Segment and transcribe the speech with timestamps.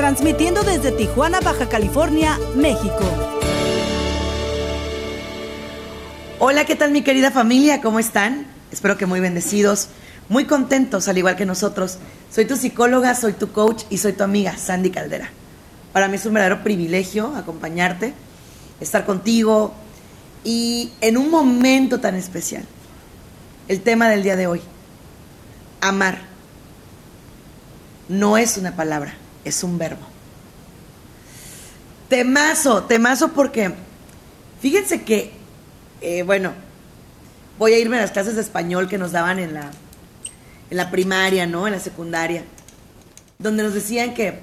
[0.00, 3.04] transmitiendo desde Tijuana, Baja California, México.
[6.38, 7.82] Hola, ¿qué tal mi querida familia?
[7.82, 8.46] ¿Cómo están?
[8.72, 9.88] Espero que muy bendecidos,
[10.30, 11.98] muy contentos, al igual que nosotros.
[12.32, 15.28] Soy tu psicóloga, soy tu coach y soy tu amiga, Sandy Caldera.
[15.92, 18.14] Para mí es un verdadero privilegio acompañarte,
[18.80, 19.74] estar contigo
[20.44, 22.64] y en un momento tan especial.
[23.68, 24.62] El tema del día de hoy,
[25.82, 26.20] amar.
[28.08, 29.12] No es una palabra,
[29.44, 30.06] es un verbo.
[32.08, 33.72] Temazo, temazo porque
[34.60, 35.32] fíjense que,
[36.00, 36.52] eh, bueno,
[37.58, 39.70] voy a irme a las clases de español que nos daban en la,
[40.70, 41.66] en la primaria, ¿no?
[41.66, 42.44] En la secundaria,
[43.38, 44.42] donde nos decían que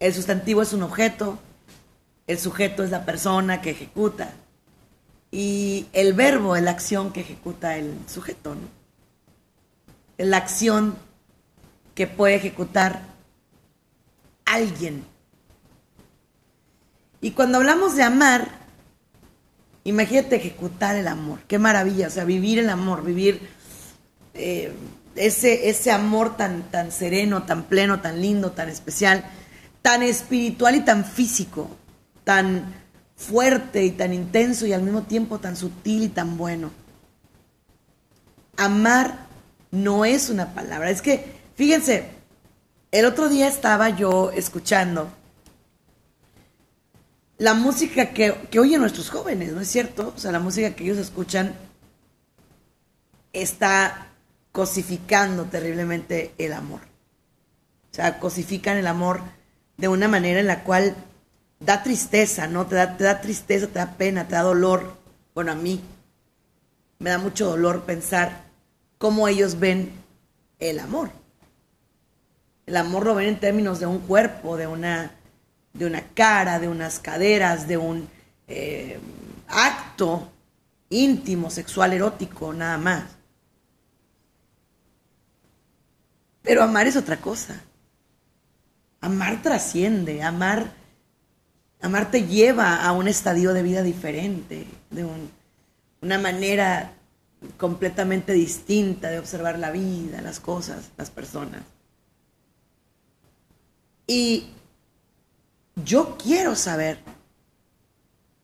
[0.00, 1.38] el sustantivo es un objeto,
[2.26, 4.30] el sujeto es la persona que ejecuta
[5.30, 8.68] y el verbo es la acción que ejecuta el sujeto, ¿no?
[10.18, 10.96] La acción
[11.94, 13.15] que puede ejecutar
[14.46, 15.04] alguien.
[17.20, 18.48] Y cuando hablamos de amar,
[19.84, 21.40] imagínate ejecutar el amor.
[21.46, 23.48] Qué maravilla, o sea, vivir el amor, vivir
[24.34, 24.72] eh,
[25.16, 29.24] ese, ese amor tan, tan sereno, tan pleno, tan lindo, tan especial,
[29.82, 31.68] tan espiritual y tan físico,
[32.24, 32.74] tan
[33.16, 36.70] fuerte y tan intenso y al mismo tiempo tan sutil y tan bueno.
[38.56, 39.26] Amar
[39.70, 42.15] no es una palabra, es que, fíjense,
[42.98, 45.10] el otro día estaba yo escuchando
[47.36, 50.14] la música que, que, oyen nuestros jóvenes, ¿no es cierto?
[50.16, 51.54] O sea, la música que ellos escuchan
[53.34, 54.06] está
[54.50, 56.80] cosificando terriblemente el amor.
[57.92, 59.20] O sea, cosifican el amor
[59.76, 60.96] de una manera en la cual
[61.60, 62.66] da tristeza, ¿no?
[62.66, 64.96] Te da, te da tristeza, te da pena, te da dolor.
[65.34, 65.82] Bueno, a mí
[66.98, 68.44] me da mucho dolor pensar
[68.96, 69.92] cómo ellos ven
[70.60, 71.10] el amor.
[72.66, 75.12] El amor lo ven en términos de un cuerpo, de una,
[75.72, 78.08] de una cara, de unas caderas, de un
[78.48, 78.98] eh,
[79.46, 80.32] acto
[80.90, 83.04] íntimo, sexual, erótico, nada más.
[86.42, 87.60] Pero amar es otra cosa.
[89.00, 90.72] Amar trasciende, amar,
[91.80, 95.06] amar te lleva a un estadio de vida diferente, de
[96.00, 96.94] una manera
[97.58, 101.62] completamente distinta de observar la vida, las cosas, las personas.
[104.06, 104.48] Y
[105.84, 106.98] yo quiero saber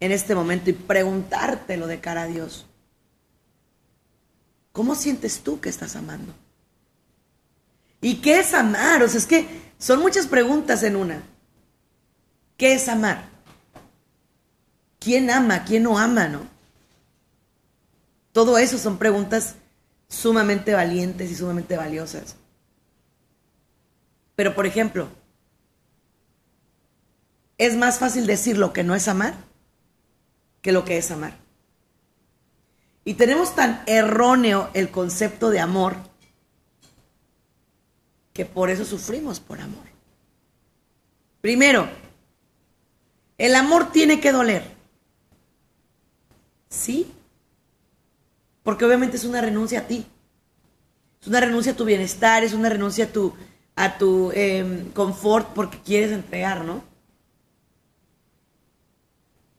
[0.00, 2.66] en este momento y preguntártelo de cara a Dios.
[4.72, 6.34] ¿Cómo sientes tú que estás amando?
[8.00, 9.02] ¿Y qué es amar?
[9.02, 9.46] O sea, es que
[9.78, 11.22] son muchas preguntas en una.
[12.56, 13.28] ¿Qué es amar?
[14.98, 15.64] ¿Quién ama?
[15.64, 16.28] ¿Quién no ama?
[16.28, 16.46] ¿No?
[18.32, 19.56] Todo eso son preguntas
[20.08, 22.36] sumamente valientes y sumamente valiosas.
[24.34, 25.08] Pero, por ejemplo,
[27.58, 29.34] es más fácil decir lo que no es amar
[30.62, 31.34] que lo que es amar.
[33.04, 35.96] Y tenemos tan erróneo el concepto de amor
[38.32, 39.84] que por eso sufrimos por amor.
[41.40, 41.88] Primero,
[43.36, 44.62] el amor tiene que doler.
[46.68, 47.12] ¿Sí?
[48.62, 50.06] Porque obviamente es una renuncia a ti.
[51.20, 53.34] Es una renuncia a tu bienestar, es una renuncia a tu,
[53.74, 56.91] a tu em, confort porque quieres entregar, ¿no?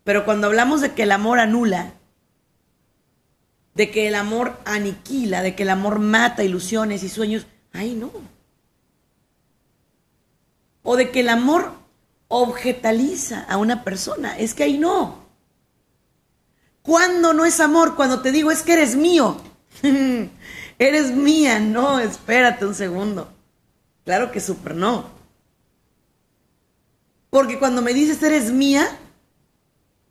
[0.03, 1.94] Pero cuando hablamos de que el amor anula,
[3.75, 8.12] de que el amor aniquila, de que el amor mata ilusiones y sueños, ahí no.
[10.84, 11.72] O de que el amor
[12.28, 15.23] objetaliza a una persona, es que ahí no.
[16.82, 17.96] ¿Cuándo no es amor?
[17.96, 19.38] Cuando te digo es que eres mío.
[20.79, 23.32] eres mía, no, espérate un segundo.
[24.03, 25.09] Claro que súper no.
[27.29, 28.85] Porque cuando me dices eres mía,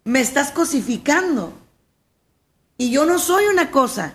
[0.04, 1.52] me estás cosificando.
[2.76, 4.14] Y yo no soy una cosa,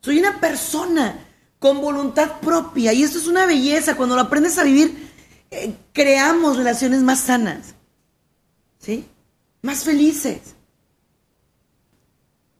[0.00, 1.18] soy una persona
[1.58, 2.92] con voluntad propia.
[2.92, 3.96] Y esto es una belleza.
[3.96, 5.10] Cuando lo aprendes a vivir,
[5.50, 7.74] eh, creamos relaciones más sanas,
[8.78, 9.06] ¿sí?
[9.62, 10.54] Más felices.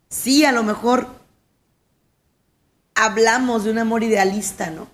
[0.08, 1.08] Sí, a lo mejor
[2.94, 4.88] hablamos de un amor idealista, ¿no?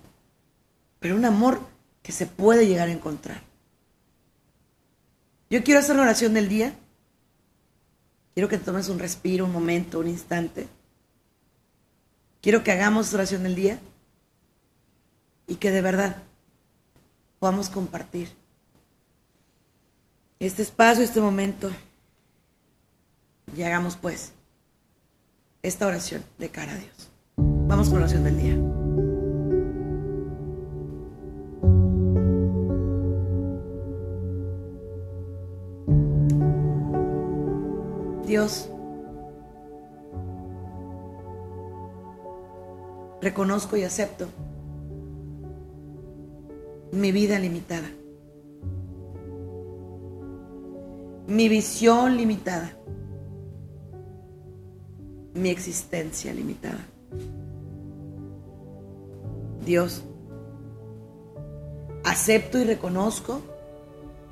[0.99, 1.61] Pero un amor
[2.01, 3.43] que se puede llegar a encontrar.
[5.49, 6.73] Yo quiero hacer la oración del día.
[8.39, 10.65] Quiero que te tomes un respiro, un momento, un instante.
[12.41, 13.81] Quiero que hagamos oración del día
[15.45, 16.23] y que de verdad
[17.39, 18.29] podamos compartir
[20.39, 21.69] este espacio, este momento
[23.57, 24.31] y hagamos pues
[25.61, 27.09] esta oración de cara a Dios.
[27.35, 28.78] Vamos con la oración del día.
[38.39, 38.69] Dios,
[43.21, 44.27] reconozco y acepto
[46.93, 47.89] mi vida limitada,
[51.27, 52.71] mi visión limitada,
[55.33, 56.79] mi existencia limitada.
[59.65, 60.01] Dios,
[62.05, 63.41] acepto y reconozco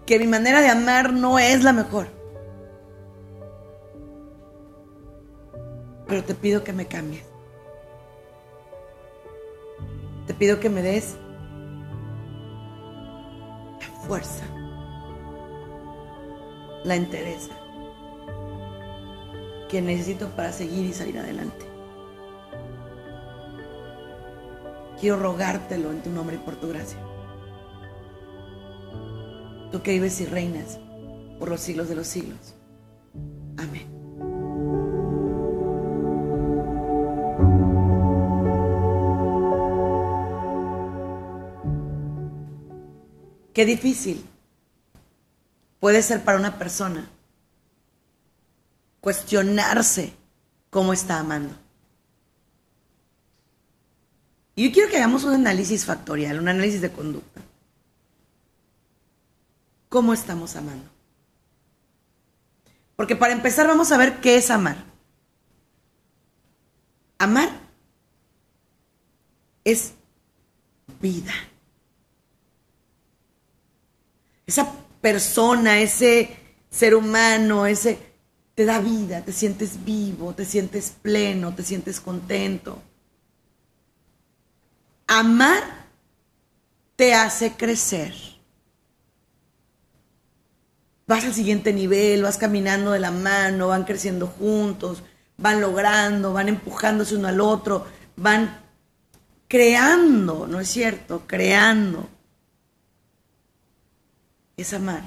[0.06, 2.17] que mi manera de amar no es la mejor.
[6.08, 7.24] Pero te pido que me cambies.
[10.26, 11.18] Te pido que me des
[13.80, 14.46] la fuerza,
[16.84, 17.58] la entereza
[19.70, 21.66] que necesito para seguir y salir adelante.
[25.00, 26.98] Quiero rogártelo en tu nombre y por tu gracia.
[29.72, 30.80] Tú que vives y reinas
[31.38, 32.57] por los siglos de los siglos.
[43.58, 44.24] Qué difícil
[45.80, 47.10] puede ser para una persona
[49.02, 50.14] cuestionarse
[50.70, 51.56] cómo está amando.
[54.54, 57.42] Y yo quiero que hagamos un análisis factorial, un análisis de conducta.
[59.90, 60.92] ¿Cómo estamos amando?
[62.96, 64.86] Porque para empezar vamos a ver qué es amar.
[67.18, 67.50] Amar
[69.64, 69.96] es
[71.02, 71.34] vida
[74.48, 74.72] esa
[75.02, 76.36] persona, ese
[76.72, 78.00] ser humano, ese
[78.56, 82.82] te da vida, te sientes vivo, te sientes pleno, te sientes contento.
[85.06, 85.62] Amar
[86.96, 88.14] te hace crecer.
[91.06, 95.04] Vas al siguiente nivel, vas caminando de la mano, van creciendo juntos,
[95.38, 97.86] van logrando, van empujándose uno al otro,
[98.16, 98.60] van
[99.48, 101.24] creando, ¿no es cierto?
[101.28, 102.10] Creando
[104.58, 105.04] es amar.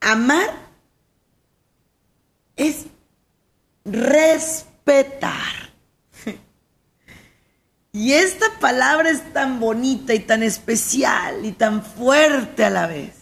[0.00, 0.50] Amar
[2.56, 2.86] es
[3.84, 5.72] respetar.
[7.92, 13.14] Y esta palabra es tan bonita y tan especial y tan fuerte a la vez,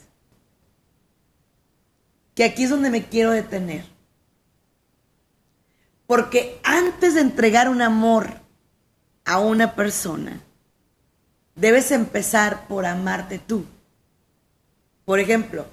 [2.34, 3.84] que aquí es donde me quiero detener.
[6.06, 8.40] Porque antes de entregar un amor
[9.26, 10.40] a una persona,
[11.54, 13.64] debes empezar por amarte tú.
[15.04, 15.66] Por ejemplo,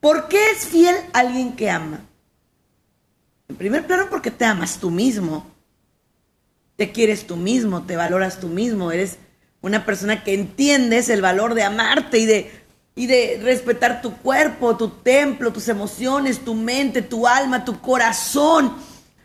[0.00, 2.00] ¿por qué es fiel alguien que ama?
[3.48, 5.46] En primer plano, porque te amas tú mismo.
[6.76, 9.18] Te quieres tú mismo, te valoras tú mismo, eres
[9.60, 12.50] una persona que entiendes el valor de amarte y de,
[12.94, 18.74] y de respetar tu cuerpo, tu templo, tus emociones, tu mente, tu alma, tu corazón.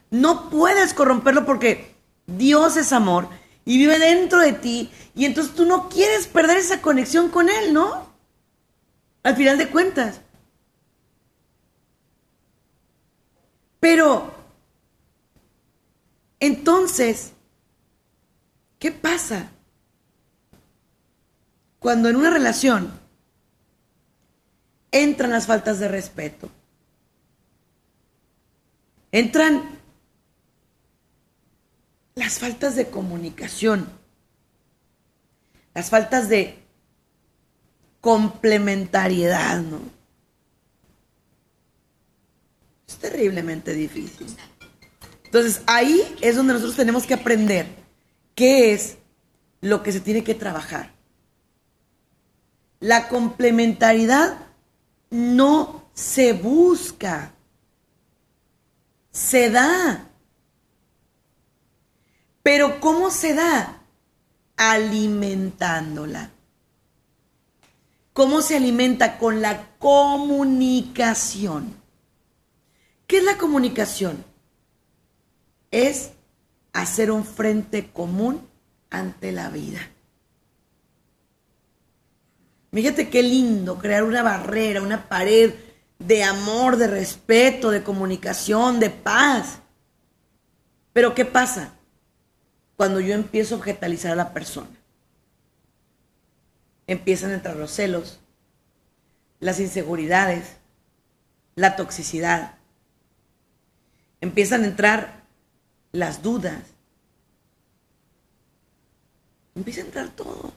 [0.10, 1.96] No puedes corromperlo porque
[2.26, 3.30] Dios es amor
[3.66, 7.74] y vive dentro de ti y entonces tú no quieres perder esa conexión con Él,
[7.74, 8.14] ¿no?
[9.24, 10.22] Al final de cuentas.
[13.80, 14.34] Pero,
[16.40, 17.34] entonces,
[18.78, 19.52] ¿qué pasa?
[21.80, 22.92] Cuando en una relación
[24.92, 26.50] entran las faltas de respeto,
[29.12, 29.75] entran
[32.16, 33.90] las faltas de comunicación,
[35.74, 36.58] las faltas de
[38.00, 39.82] complementariedad, ¿no?
[42.88, 44.28] Es terriblemente difícil.
[45.26, 47.68] Entonces ahí es donde nosotros tenemos que aprender
[48.34, 48.98] qué es
[49.60, 50.94] lo que se tiene que trabajar.
[52.80, 54.38] La complementariedad
[55.10, 57.34] no se busca,
[59.12, 60.10] se da.
[62.46, 63.82] Pero ¿cómo se da?
[64.56, 66.30] Alimentándola.
[68.14, 69.18] ¿Cómo se alimenta?
[69.18, 71.74] Con la comunicación.
[73.08, 74.24] ¿Qué es la comunicación?
[75.72, 76.12] Es
[76.72, 78.48] hacer un frente común
[78.92, 79.80] ante la vida.
[82.72, 85.52] Fíjate qué lindo crear una barrera, una pared
[85.98, 89.62] de amor, de respeto, de comunicación, de paz.
[90.94, 91.72] Pero ¿qué pasa?
[92.78, 94.70] Cuando yo empiezo a objetalizar a la persona.
[96.88, 98.20] Empiezan a entrar los celos,
[99.40, 100.58] las inseguridades,
[101.56, 102.56] la toxicidad.
[104.22, 105.24] Empiezan a entrar
[105.92, 106.62] las dudas.
[109.56, 110.54] Empieza a entrar todo.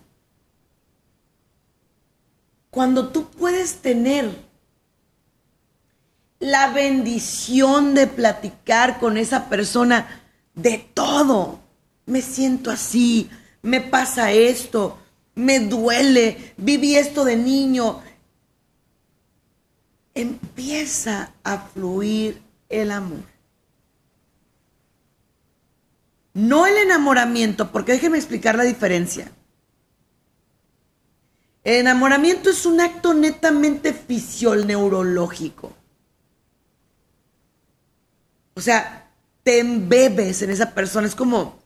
[2.70, 4.48] Cuando tú puedes tener
[6.40, 10.22] la bendición de platicar con esa persona
[10.54, 11.60] de todo.
[12.08, 13.28] Me siento así,
[13.60, 14.98] me pasa esto,
[15.34, 18.00] me duele, viví esto de niño.
[20.14, 23.20] Empieza a fluir el amor.
[26.32, 29.30] No el enamoramiento, porque déjenme explicar la diferencia.
[31.62, 35.74] El enamoramiento es un acto netamente fisiol neurológico.
[38.54, 39.10] O sea,
[39.42, 41.06] te embebes en esa persona.
[41.06, 41.57] Es como,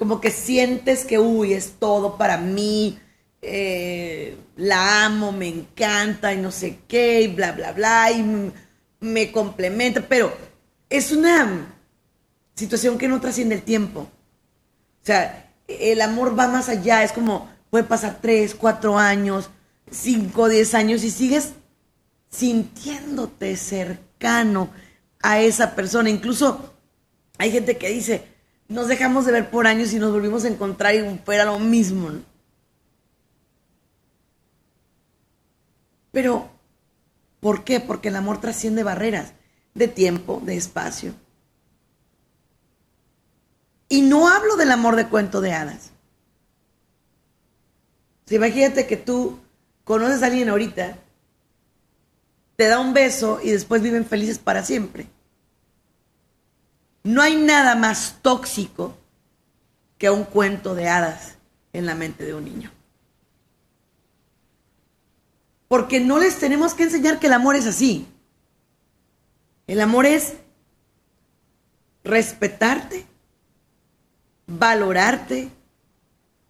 [0.00, 2.98] como que sientes que, uy, es todo para mí.
[3.42, 8.50] Eh, la amo, me encanta y no sé qué, y bla, bla, bla, y
[8.98, 10.00] me complementa.
[10.08, 10.34] Pero
[10.88, 11.76] es una
[12.54, 14.08] situación que no trasciende el tiempo.
[15.02, 17.04] O sea, el amor va más allá.
[17.04, 19.50] Es como, puede pasar tres, cuatro años,
[19.90, 21.50] cinco, diez años y sigues
[22.30, 24.70] sintiéndote cercano
[25.20, 26.08] a esa persona.
[26.08, 26.72] Incluso
[27.36, 28.29] hay gente que dice,
[28.70, 32.12] nos dejamos de ver por años y nos volvimos a encontrar y fuera lo mismo.
[36.12, 36.48] Pero,
[37.40, 37.80] ¿por qué?
[37.80, 39.32] Porque el amor trasciende barreras
[39.74, 41.14] de tiempo, de espacio.
[43.88, 45.90] Y no hablo del amor de cuento de hadas.
[48.26, 49.40] Si imagínate que tú
[49.82, 50.96] conoces a alguien ahorita
[52.54, 55.08] te da un beso y después viven felices para siempre.
[57.02, 58.96] No hay nada más tóxico
[59.98, 61.36] que un cuento de hadas
[61.72, 62.70] en la mente de un niño.
[65.68, 68.06] Porque no les tenemos que enseñar que el amor es así.
[69.66, 70.34] El amor es
[72.02, 73.06] respetarte,
[74.46, 75.50] valorarte,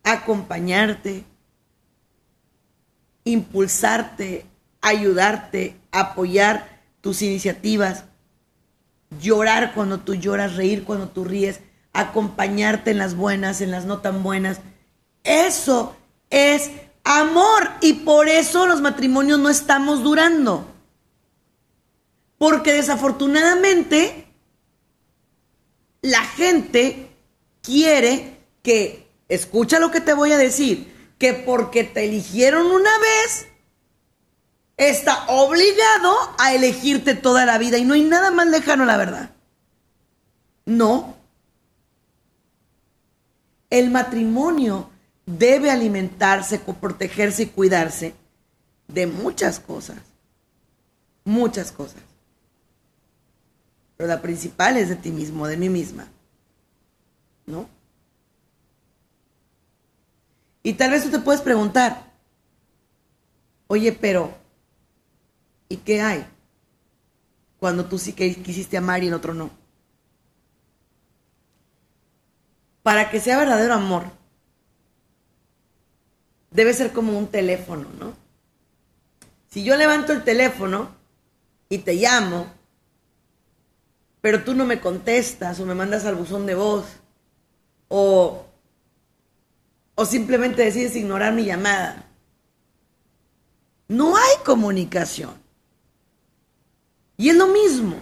[0.02, 1.24] acompañarte,
[3.24, 4.46] impulsarte,
[4.80, 8.04] ayudarte, apoyar tus iniciativas,
[9.18, 11.60] llorar cuando tú lloras, reír cuando tú ríes,
[11.92, 14.60] acompañarte en las buenas, en las no tan buenas.
[15.24, 15.96] Eso
[16.30, 16.70] es
[17.04, 20.66] amor y por eso los matrimonios no estamos durando.
[22.38, 24.26] Porque desafortunadamente
[26.02, 27.10] la gente
[27.62, 33.46] quiere que, escucha lo que te voy a decir, que porque te eligieron una vez,
[34.88, 39.30] está obligado a elegirte toda la vida y no hay nada más lejano, la verdad.
[40.64, 41.16] No.
[43.68, 44.88] El matrimonio
[45.26, 48.14] debe alimentarse, protegerse y cuidarse
[48.88, 49.98] de muchas cosas.
[51.24, 52.00] Muchas cosas.
[53.98, 56.08] Pero la principal es de ti mismo, de mí misma.
[57.44, 57.68] ¿No?
[60.62, 62.10] Y tal vez tú te puedes preguntar,
[63.66, 64.39] oye, pero
[65.70, 66.26] ¿Y qué hay?
[67.60, 69.50] Cuando tú sí que quisiste amar y el otro no.
[72.82, 74.04] Para que sea verdadero amor,
[76.50, 78.14] debe ser como un teléfono, ¿no?
[79.48, 80.90] Si yo levanto el teléfono
[81.68, 82.52] y te llamo,
[84.20, 86.84] pero tú no me contestas o me mandas al buzón de voz
[87.86, 88.44] o,
[89.94, 92.06] o simplemente decides ignorar mi llamada,
[93.86, 95.39] no hay comunicación.
[97.20, 97.96] Y es lo mismo.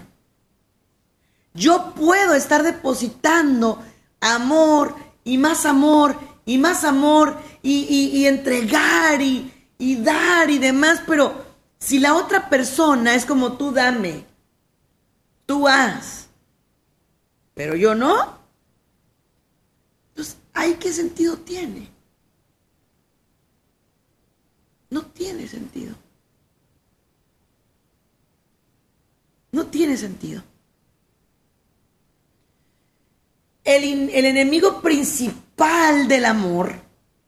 [1.52, 3.82] Yo puedo estar depositando
[4.20, 4.94] amor
[5.24, 11.34] y más amor y más amor y, entregar y, y dar y demás, pero
[11.80, 14.24] si la otra persona es como tú dame,
[15.46, 16.28] tú haz,
[17.54, 18.38] pero yo no,
[20.14, 21.90] pues ¿hay qué sentido tiene?
[24.90, 25.96] No tiene sentido.
[29.52, 30.42] No tiene sentido.
[33.64, 36.80] El, enemigo principal del amor,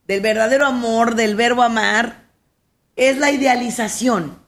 [0.06, 2.30] del verdadero amor, del verbo amar,
[2.96, 4.38] es la idealización.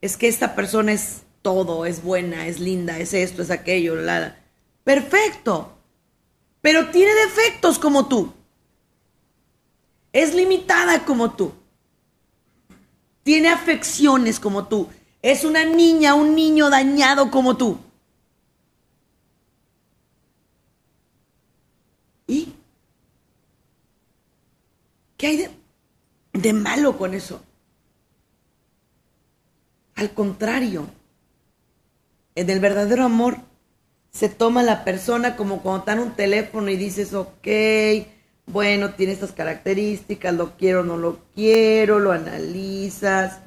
[0.00, 3.96] Es que esta persona es todo, es buena, es linda, es esto, es aquello,
[4.84, 5.76] Perfecto.
[6.60, 8.32] Pero tiene defectos como tú.
[10.12, 11.52] Es limitada como tú.
[13.22, 14.88] Tiene afecciones como tú.
[15.22, 17.78] Es una niña, un niño dañado como tú.
[22.26, 22.54] ¿Y
[25.16, 25.48] qué hay
[26.32, 27.42] de, malo con eso?
[29.96, 30.86] Al contrario,
[32.34, 33.38] en el verdadero amor
[34.10, 37.46] se toma la persona como cuando está en un teléfono y dices, ok,
[38.46, 43.40] bueno, tiene estas características, lo quiero, no lo quiero, lo analizas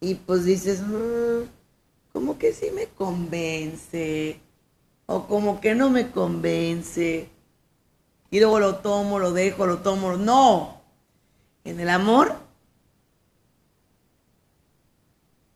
[0.00, 1.48] y pues dices, mm,
[2.12, 4.40] como que sí me convence
[5.06, 7.28] o como que no me convence
[8.30, 10.80] y luego lo tomo, lo dejo, lo tomo, no.
[11.64, 12.36] En el amor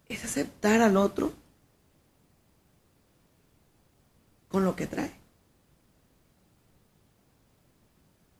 [0.08, 1.32] es aceptar al otro
[4.48, 5.23] con lo que trae.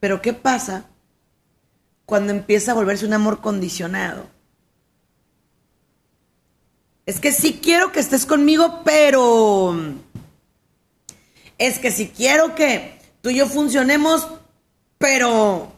[0.05, 0.85] Pero ¿qué pasa
[2.05, 4.27] cuando empieza a volverse un amor condicionado?
[7.07, 9.75] Es que sí quiero que estés conmigo, pero
[11.57, 14.29] es que si quiero que tú y yo funcionemos,
[14.99, 15.73] pero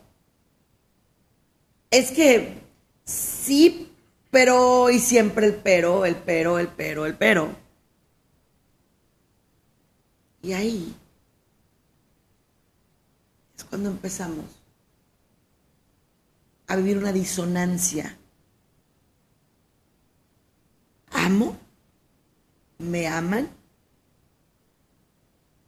[1.92, 2.58] es que
[3.04, 3.92] sí,
[4.32, 7.54] pero y siempre el pero, el pero, el pero, el pero.
[10.42, 10.96] Y ahí
[13.68, 14.44] cuando empezamos
[16.66, 18.16] a vivir una disonancia.
[21.10, 21.56] Amo,
[22.78, 23.48] me aman,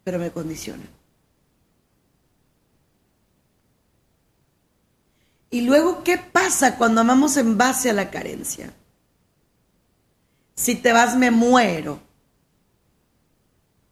[0.03, 0.87] pero me condicionan.
[5.51, 8.71] Y luego, ¿qué pasa cuando amamos en base a la carencia?
[10.55, 12.09] Si te vas, me muero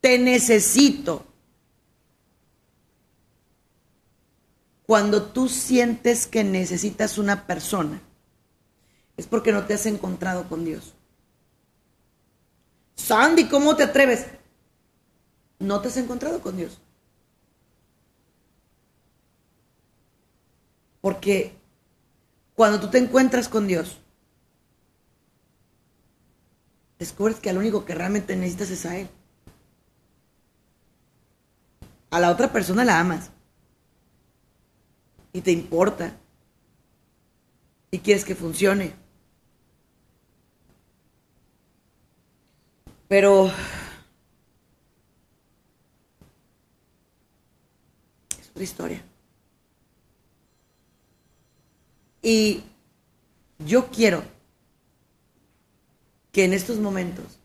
[0.08, 1.27] te necesito.
[4.88, 8.02] Cuando tú sientes que necesitas una persona,
[9.16, 10.96] es porque no te has encontrado con Dios.
[12.96, 14.26] Sandy, ¿cómo te atreves?
[15.60, 16.82] No te has encontrado con Dios.
[21.02, 21.56] Porque
[22.56, 24.00] cuando tú te encuentras con Dios,
[26.98, 29.10] descubres que al único que realmente necesitas es a Él
[32.10, 33.32] a la otra persona la amas.
[35.34, 36.18] Y te importa.
[37.92, 38.94] Y quieres que funcione.
[43.08, 43.52] Pero
[48.40, 49.04] es otra historia.
[52.22, 52.64] Y
[53.60, 54.22] yo quiero
[56.34, 57.40] que en estos momentos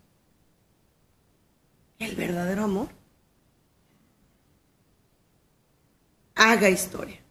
[2.00, 2.88] el verdadero amor
[6.34, 7.21] haga historia.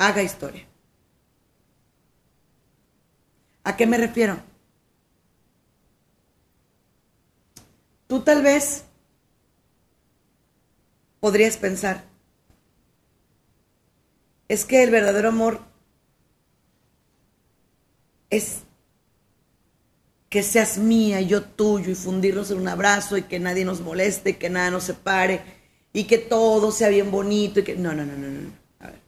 [0.00, 0.66] Haga historia.
[3.64, 4.40] ¿A qué me refiero?
[8.06, 8.84] Tú tal vez
[11.20, 12.04] podrías pensar,
[14.48, 15.60] es que el verdadero amor
[18.30, 18.62] es
[20.30, 23.80] que seas mía y yo tuyo y fundirnos en un abrazo y que nadie nos
[23.82, 25.42] moleste, que nada nos separe
[25.92, 27.76] y que todo sea bien bonito y que...
[27.76, 28.50] No, no, no, no, no.
[28.78, 29.00] A ver.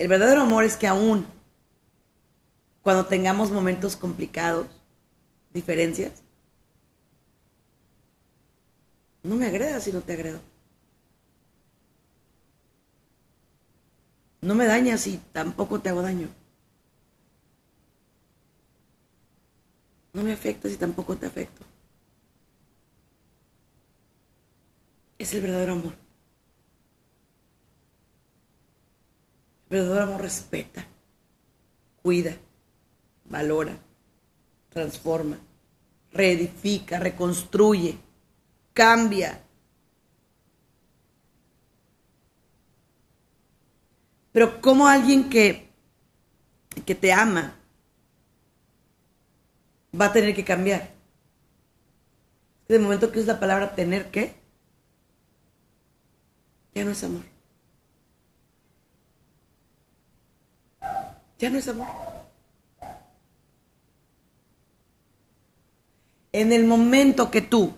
[0.00, 1.26] El verdadero amor es que aún
[2.80, 4.66] cuando tengamos momentos complicados,
[5.52, 6.22] diferencias,
[9.22, 10.40] no me agredas si no te agredo.
[14.40, 16.28] No me dañas si tampoco te hago daño.
[20.14, 21.62] No me afectas y tampoco te afecto.
[25.18, 26.09] Es el verdadero amor.
[29.70, 30.84] Verdadero amor respeta,
[32.02, 32.36] cuida,
[33.24, 33.78] valora,
[34.68, 35.38] transforma,
[36.12, 37.96] reedifica, reconstruye,
[38.72, 39.40] cambia.
[44.32, 45.70] Pero como alguien que,
[46.84, 47.54] que te ama,
[49.98, 50.90] va a tener que cambiar.
[52.68, 54.34] De momento que es la palabra tener que,
[56.74, 57.29] ya no es amor.
[61.40, 61.88] Ya no es amor.
[66.32, 67.72] En el momento que tú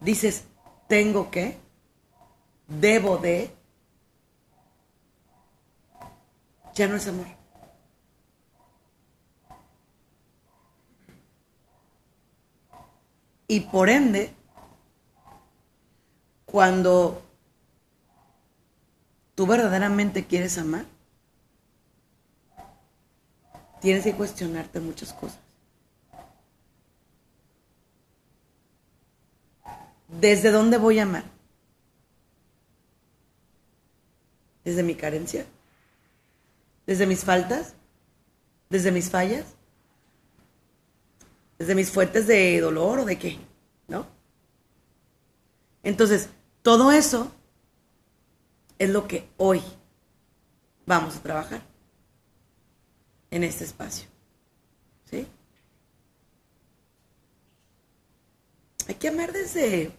[0.00, 0.44] dices,
[0.86, 1.58] tengo que,
[2.68, 3.50] debo de,
[6.76, 7.26] ya no es amor.
[13.48, 14.32] Y por ende,
[16.46, 17.22] cuando
[19.34, 20.93] tú verdaderamente quieres amar,
[23.84, 25.38] tienes que cuestionarte muchas cosas.
[30.08, 31.24] ¿Desde dónde voy a amar?
[34.64, 35.44] ¿Desde mi carencia?
[36.86, 37.74] ¿Desde mis faltas?
[38.70, 39.44] ¿Desde mis fallas?
[41.58, 43.38] ¿Desde mis fuentes de dolor o de qué?
[43.86, 44.06] ¿No?
[45.82, 46.30] Entonces,
[46.62, 47.30] todo eso
[48.78, 49.60] es lo que hoy
[50.86, 51.73] vamos a trabajar
[53.34, 54.06] en este espacio.
[55.10, 55.26] ¿Sí?
[58.86, 59.90] Hay que amar desde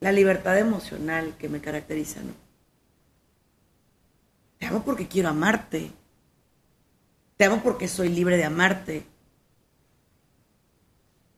[0.00, 2.34] la libertad emocional que me caracteriza, ¿no?
[4.58, 5.90] Te amo porque quiero amarte.
[7.38, 9.06] Te amo porque soy libre de amarte.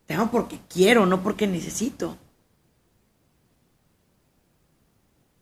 [0.06, 2.16] Te amo porque quiero, no porque necesito.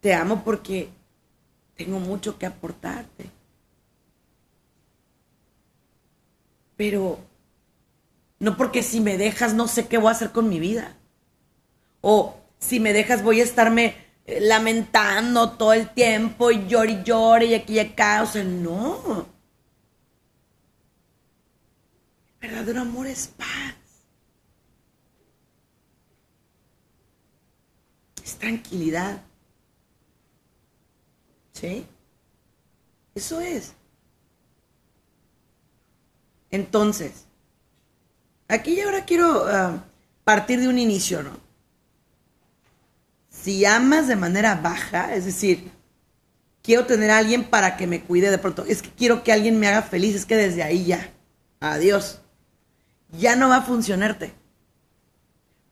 [0.00, 0.90] Te amo porque
[1.74, 3.35] tengo mucho que aportarte.
[6.76, 7.18] Pero
[8.38, 10.96] no porque si me dejas no sé qué voy a hacer con mi vida.
[12.00, 17.02] O si me dejas voy a estarme eh, lamentando todo el tiempo y llore y
[17.02, 18.22] llore y aquí y acá.
[18.22, 19.26] O sea, no.
[22.40, 23.74] El verdadero amor es paz.
[28.22, 29.22] Es tranquilidad.
[31.52, 31.86] ¿Sí?
[33.14, 33.72] Eso es.
[36.56, 37.26] Entonces,
[38.48, 39.84] aquí y ahora quiero ah,
[40.24, 41.38] partir de un inicio, ¿no?
[43.30, 45.70] Si amas de manera baja, es decir,
[46.62, 49.60] quiero tener a alguien para que me cuide de pronto, es que quiero que alguien
[49.60, 51.12] me haga feliz, es que desde ahí ya,
[51.60, 52.20] adiós,
[53.12, 54.32] ya no va a funcionarte.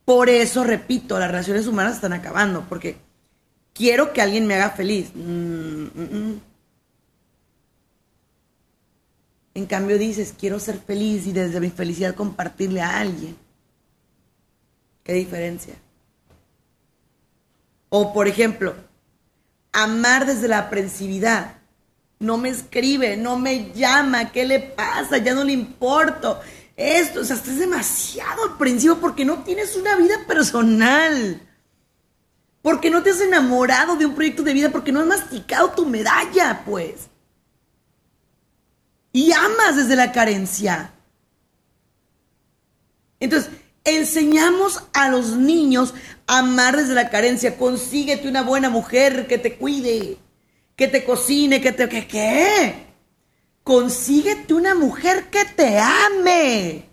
[0.05, 2.97] Por eso, repito, las relaciones humanas están acabando, porque
[3.73, 5.09] quiero que alguien me haga feliz.
[5.15, 6.41] Mm, mm, mm.
[9.55, 13.35] En cambio dices, quiero ser feliz y desde mi felicidad compartirle a alguien.
[15.03, 15.73] ¿Qué diferencia?
[17.89, 18.75] O por ejemplo,
[19.71, 21.55] amar desde la aprensividad.
[22.19, 25.17] No me escribe, no me llama, ¿qué le pasa?
[25.17, 26.39] Ya no le importo.
[26.75, 31.41] Esto, o sea, estás demasiado aprensivo porque no tienes una vida personal
[32.65, 35.85] porque no te has enamorado de un proyecto de vida, porque no has masticado tu
[35.85, 37.11] medalla, pues.
[39.15, 40.91] Y amas desde la carencia.
[43.17, 43.49] Entonces,
[43.85, 45.93] enseñamos a los niños
[46.27, 47.57] a amar desde la carencia.
[47.57, 50.17] Consíguete una buena mujer que te cuide,
[50.75, 51.87] que te cocine, que te...
[51.87, 52.05] ¿Qué?
[52.05, 52.87] qué?
[53.63, 56.89] Consíguete una mujer que te ame.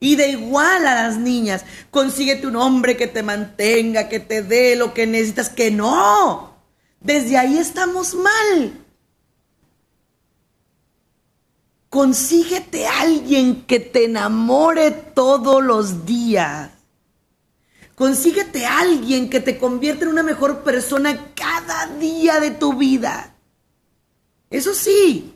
[0.00, 4.76] Y de igual a las niñas, consíguete un hombre que te mantenga, que te dé
[4.76, 6.58] lo que necesitas, que no.
[7.00, 8.81] Desde ahí estamos mal.
[11.92, 16.70] Consíguete a alguien que te enamore todos los días.
[17.94, 23.36] Consíguete a alguien que te convierta en una mejor persona cada día de tu vida.
[24.48, 25.34] Eso sí,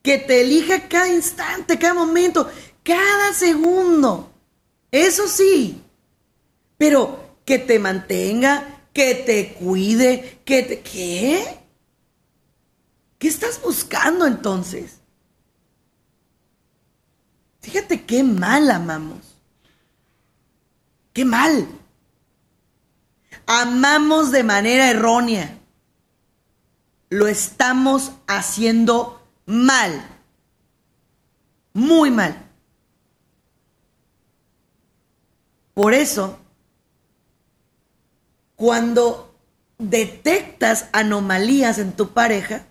[0.00, 2.48] que te elija cada instante, cada momento,
[2.84, 4.30] cada segundo.
[4.92, 5.82] Eso sí.
[6.76, 10.80] Pero que te mantenga, que te cuide, que te...
[10.80, 11.58] ¿Qué?
[13.18, 14.97] ¿Qué estás buscando entonces?
[17.68, 19.36] Fíjate qué mal amamos.
[21.12, 21.68] Qué mal.
[23.46, 25.58] Amamos de manera errónea.
[27.10, 30.02] Lo estamos haciendo mal.
[31.74, 32.42] Muy mal.
[35.74, 36.38] Por eso,
[38.56, 39.36] cuando
[39.76, 42.64] detectas anomalías en tu pareja,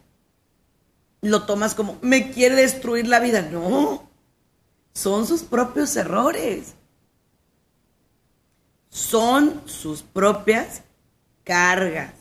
[1.21, 3.43] lo tomas como, me quiere destruir la vida.
[3.43, 4.06] No,
[4.97, 6.73] son sus propios errores.
[8.89, 10.81] Son sus propias
[11.43, 12.15] cargas.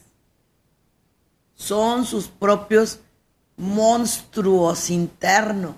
[1.54, 3.00] Son sus propios
[3.56, 5.74] monstruos internos.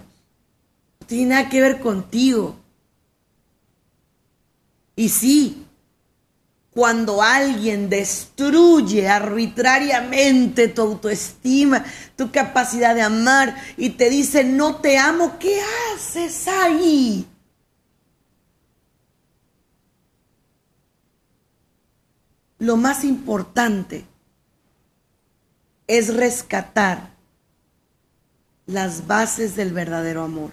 [0.98, 2.56] No tiene nada que ver contigo.
[4.96, 5.67] Y sí,
[6.78, 14.96] cuando alguien destruye arbitrariamente tu autoestima, tu capacidad de amar y te dice no te
[14.96, 15.60] amo, ¿qué
[15.92, 17.26] haces ahí?
[22.60, 24.06] Lo más importante
[25.88, 27.10] es rescatar
[28.66, 30.52] las bases del verdadero amor.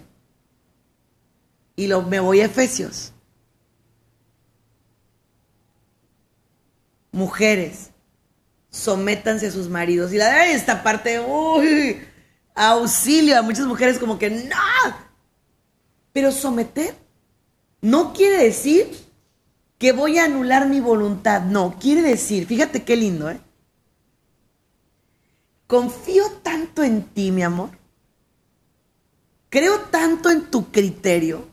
[1.75, 3.13] Y lo, me voy a Efesios
[7.15, 7.91] mujeres,
[8.69, 10.13] sométanse a sus maridos.
[10.13, 12.01] Y la de esta parte, uy,
[12.53, 14.95] auxilio a muchas mujeres como que no.
[16.11, 16.95] Pero someter
[17.81, 18.91] no quiere decir
[19.77, 21.41] que voy a anular mi voluntad.
[21.43, 23.39] No, quiere decir, fíjate qué lindo, ¿eh?
[25.67, 27.71] Confío tanto en ti, mi amor.
[29.49, 31.47] Creo tanto en tu criterio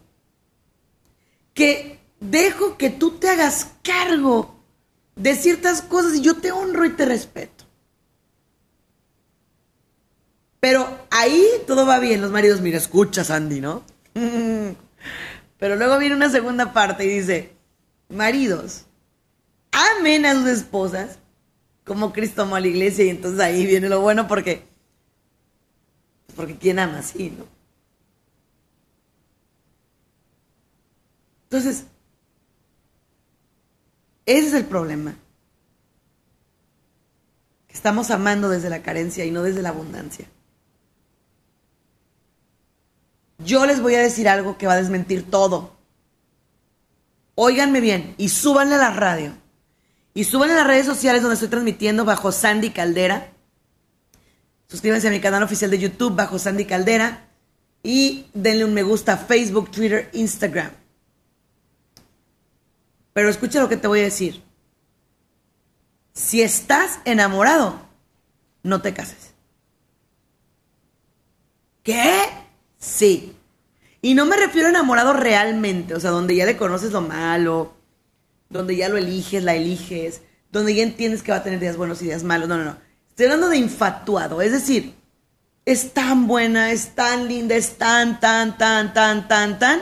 [1.55, 4.62] que dejo que tú te hagas cargo
[5.16, 7.64] de ciertas cosas y yo te honro y te respeto.
[10.61, 12.20] Pero ahí todo va bien.
[12.20, 13.85] Los maridos, mira, escucha, Sandy, ¿no?
[15.59, 17.53] Pero luego viene una segunda parte y dice,
[18.09, 18.87] maridos,
[19.72, 21.18] amen a sus esposas
[21.85, 24.62] como Cristo amó a la iglesia y entonces ahí viene lo bueno porque,
[26.37, 27.46] porque ¿quién ama así, no?
[31.44, 31.85] Entonces,
[34.26, 35.16] ese es el problema.
[37.68, 40.26] Estamos amando desde la carencia y no desde la abundancia.
[43.38, 45.76] Yo les voy a decir algo que va a desmentir todo.
[47.35, 49.32] Óiganme bien y súbanle a la radio.
[50.14, 53.32] Y súbanle a las redes sociales donde estoy transmitiendo bajo Sandy Caldera.
[54.68, 57.28] Suscríbanse a mi canal oficial de YouTube bajo Sandy Caldera.
[57.82, 60.82] Y denle un me gusta a Facebook, Twitter, Instagram.
[63.12, 64.42] Pero escucha lo que te voy a decir.
[66.12, 67.81] Si estás enamorado,
[68.62, 69.35] no te cases.
[71.83, 72.29] ¿Qué?
[72.79, 73.35] Sí.
[74.01, 77.72] Y no me refiero a enamorado realmente, o sea, donde ya le conoces lo malo,
[78.48, 82.03] donde ya lo eliges, la eliges, donde ya entiendes que va a tener días buenos
[82.03, 82.48] y días malos.
[82.48, 82.77] No, no, no.
[83.09, 84.94] Estoy hablando de infatuado, es decir,
[85.64, 89.81] es tan buena, es tan linda, es tan, tan, tan, tan, tan, tan,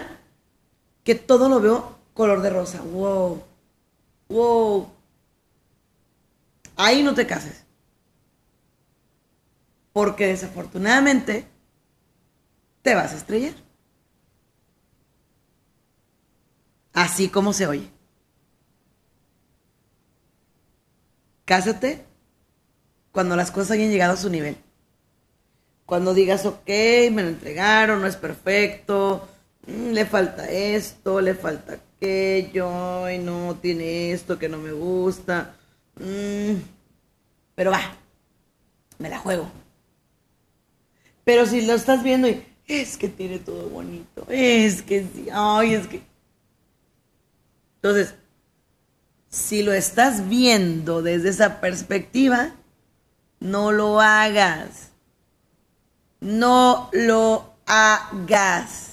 [1.04, 2.82] que todo lo veo color de rosa.
[2.82, 3.42] Wow.
[4.28, 4.92] Wow.
[6.76, 7.64] Ahí no te cases.
[9.94, 11.46] Porque desafortunadamente
[12.82, 13.54] te vas a estrellar.
[16.92, 17.90] Así como se oye.
[21.46, 22.04] Cásate
[23.12, 24.58] cuando las cosas hayan llegado a su nivel.
[25.86, 29.26] Cuando digas, ok, me lo entregaron, no es perfecto,
[29.66, 35.54] mm, le falta esto, le falta aquello, y no tiene esto que no me gusta.
[35.96, 36.60] Mm,
[37.54, 37.80] pero va,
[38.98, 39.50] me la juego.
[41.24, 45.74] Pero si lo estás viendo y es que tiene todo bonito, es que sí, ay,
[45.74, 46.02] es que...
[47.76, 48.14] Entonces,
[49.28, 52.52] si lo estás viendo desde esa perspectiva,
[53.38, 54.90] no lo hagas.
[56.20, 58.89] No lo hagas.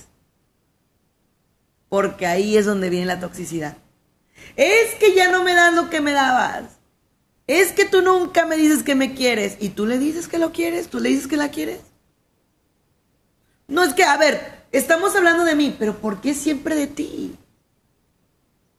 [1.89, 3.77] Porque ahí es donde viene la toxicidad.
[4.55, 6.65] Es que ya no me das lo que me dabas.
[7.47, 9.57] Es que tú nunca me dices que me quieres.
[9.59, 10.89] Y tú le dices que lo quieres.
[10.89, 11.79] Tú le dices que la quieres.
[13.67, 17.35] No es que, a ver, estamos hablando de mí, pero ¿por qué siempre de ti?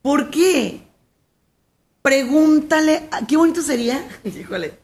[0.03, 0.81] ¿Por qué?
[2.03, 4.79] Pregúntale, qué bonito sería, híjole,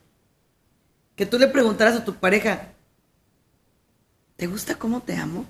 [1.17, 2.73] que tú le preguntaras a tu pareja,
[4.37, 5.47] ¿te gusta cómo te amo?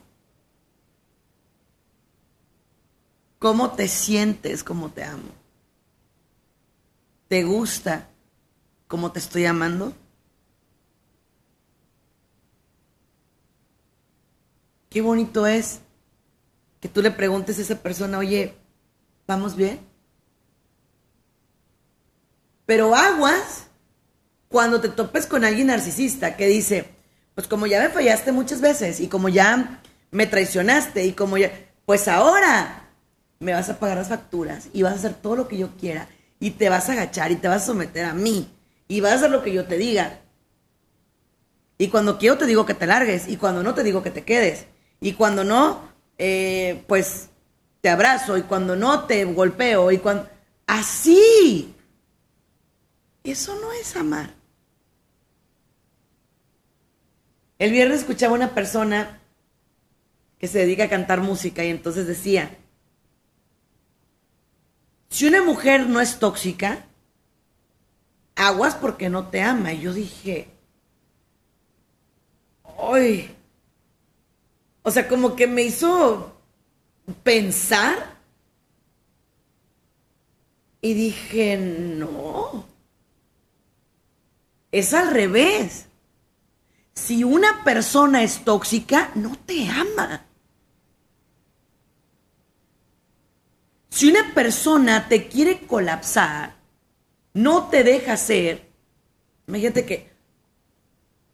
[3.45, 5.29] ¿Cómo te sientes como te amo?
[7.29, 8.09] ¿Te gusta
[8.87, 9.93] cómo te estoy amando?
[14.89, 15.81] Qué bonito es
[16.81, 18.55] que tú le preguntes a esa persona, oye,
[19.27, 19.79] ¿vamos bien?
[22.65, 23.67] Pero aguas
[24.49, 26.89] cuando te topes con alguien narcisista que dice,
[27.35, 31.53] pues como ya me fallaste muchas veces y como ya me traicionaste y como ya,
[31.85, 32.84] pues ahora
[33.45, 36.09] me vas a pagar las facturas y vas a hacer todo lo que yo quiera
[36.41, 38.49] y te vas a agachar y te vas a someter a mí
[38.89, 40.21] y vas a hacer lo que yo te diga.
[41.77, 44.25] Y cuando quiero te digo que te largues y cuando no te digo que te
[44.25, 44.67] quedes.
[45.01, 47.29] Y cuando no, eh, pues
[47.81, 50.29] te abrazo y cuando no te golpeo y cuando...
[50.67, 51.75] Así.
[53.23, 54.31] Eso no es amar.
[57.59, 59.21] El viernes escuchaba una persona
[60.39, 62.57] que se dedica a cantar música y entonces decía,
[65.15, 66.87] si una mujer no es tóxica,
[68.35, 69.73] aguas porque no te ama.
[69.73, 70.49] Y yo dije,
[72.77, 73.33] ¡ay!
[74.83, 76.37] O sea, como que me hizo
[77.23, 78.17] pensar.
[80.81, 82.67] Y dije, no.
[84.73, 85.87] Es al revés.
[86.93, 90.27] Si una persona es tóxica, no te ama.
[93.95, 96.57] Si una persona te quiere colapsar,
[97.33, 98.69] no te deja ser,
[99.47, 100.11] imagínate que,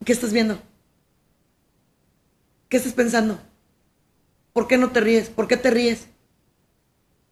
[0.05, 0.61] ¿qué estás viendo?
[2.69, 3.41] ¿Qué estás pensando?
[4.53, 5.31] ¿Por qué no te ríes?
[5.31, 6.09] ¿Por qué te ríes?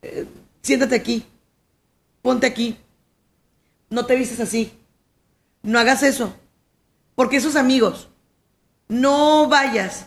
[0.00, 0.24] Eh,
[0.62, 1.26] siéntate aquí,
[2.22, 2.78] ponte aquí,
[3.90, 4.72] no te vistes así,
[5.62, 6.34] no hagas eso,
[7.14, 8.08] porque esos amigos,
[8.88, 10.06] no vayas,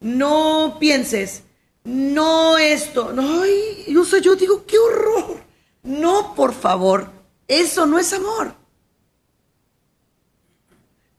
[0.00, 1.42] no pienses,
[1.84, 5.42] no esto, no, ay, yo, yo digo, qué horror.
[5.82, 7.10] No, por favor,
[7.46, 8.54] eso no es amor.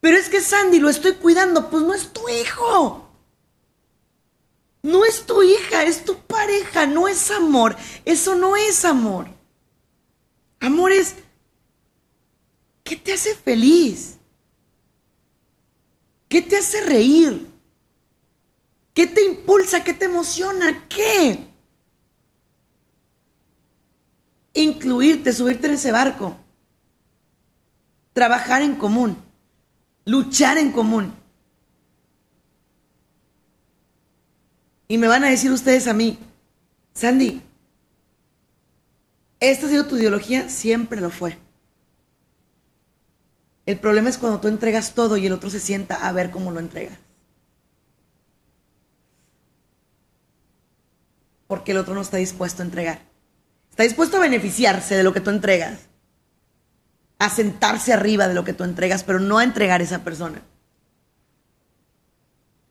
[0.01, 3.09] Pero es que Sandy, lo estoy cuidando, pues no es tu hijo.
[4.83, 7.75] No es tu hija, es tu pareja, no es amor.
[8.05, 9.27] Eso no es amor.
[10.59, 11.15] Amor es,
[12.83, 14.17] ¿qué te hace feliz?
[16.29, 17.54] ¿Qué te hace reír?
[18.95, 19.83] ¿Qué te impulsa?
[19.83, 20.87] ¿Qué te emociona?
[20.87, 21.49] ¿Qué?
[24.53, 26.37] Incluirte, subirte en ese barco.
[28.13, 29.17] Trabajar en común.
[30.05, 31.13] Luchar en común.
[34.87, 36.17] Y me van a decir ustedes a mí,
[36.93, 37.41] Sandy,
[39.41, 40.47] ¿esta ha sido tu ideología?
[40.47, 41.37] Siempre lo fue.
[43.65, 46.51] El problema es cuando tú entregas todo y el otro se sienta a ver cómo
[46.51, 47.04] lo entregas.
[51.47, 53.01] Porque el otro no está dispuesto a entregar.
[53.69, 55.79] Está dispuesto a beneficiarse de lo que tú entregas,
[57.19, 60.41] a sentarse arriba de lo que tú entregas, pero no a entregar a esa persona.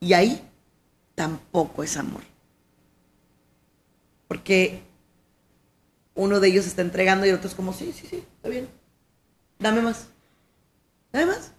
[0.00, 0.42] Y ahí
[1.14, 2.22] tampoco es amor.
[4.28, 4.82] Porque
[6.14, 8.68] uno de ellos está entregando y el otro es como, sí, sí, sí, está bien.
[9.58, 10.06] Dame más.
[11.12, 11.52] Dame más.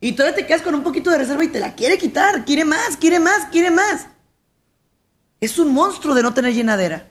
[0.00, 2.44] Y todavía te quedas con un poquito de reserva y te la quiere quitar.
[2.44, 4.06] Quiere más, quiere más, quiere más.
[5.42, 7.10] Es un monstruo de no tener llenadera.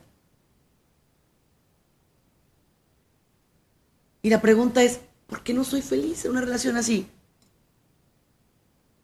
[4.22, 7.08] Y la pregunta es, ¿por qué no soy feliz en una relación así?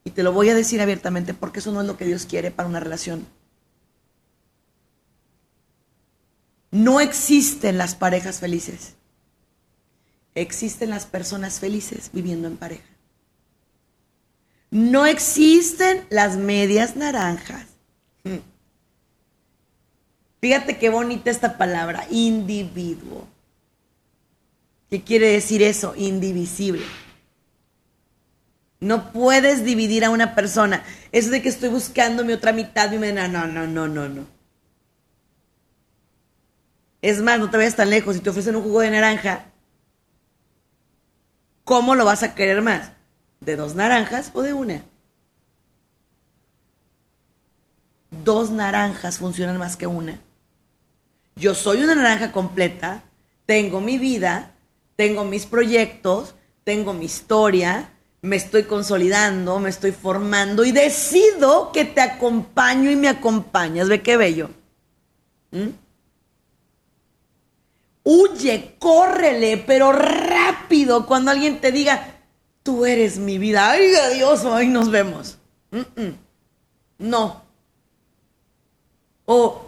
[0.06, 2.52] Y te lo voy a decir abiertamente, porque eso no es lo que Dios quiere
[2.52, 3.28] para una relación.
[6.72, 8.96] No existen las parejas felices.
[10.36, 12.88] Existen las personas felices viviendo en pareja.
[14.72, 17.66] No existen las medias naranjas.
[20.40, 23.28] Fíjate qué bonita esta palabra, individuo.
[24.90, 25.94] ¿Qué quiere decir eso?
[25.96, 26.86] Indivisible.
[28.80, 30.84] No puedes dividir a una persona.
[31.12, 34.28] Eso de que estoy buscando mi otra mitad, mi no, no, no, no, no, no.
[37.02, 38.16] Es más, no te vayas tan lejos.
[38.16, 39.46] Si te ofrecen un jugo de naranja,
[41.64, 42.92] ¿cómo lo vas a querer más?
[43.40, 44.84] ¿De dos naranjas o de una?
[48.24, 50.20] Dos naranjas funcionan más que una.
[51.38, 53.04] Yo soy una naranja completa,
[53.46, 54.56] tengo mi vida,
[54.96, 61.86] tengo mis proyectos, tengo mi historia, me estoy consolidando, me estoy formando y decido que
[61.86, 63.88] te acompaño y me acompañas.
[63.88, 64.50] Ve qué bello.
[65.52, 65.70] ¿Mm?
[68.04, 72.16] Huye, córrele, pero rápido cuando alguien te diga,
[72.64, 73.70] tú eres mi vida.
[73.70, 75.38] Ay, adiós, hoy nos vemos.
[76.98, 77.44] No.
[79.26, 79.67] O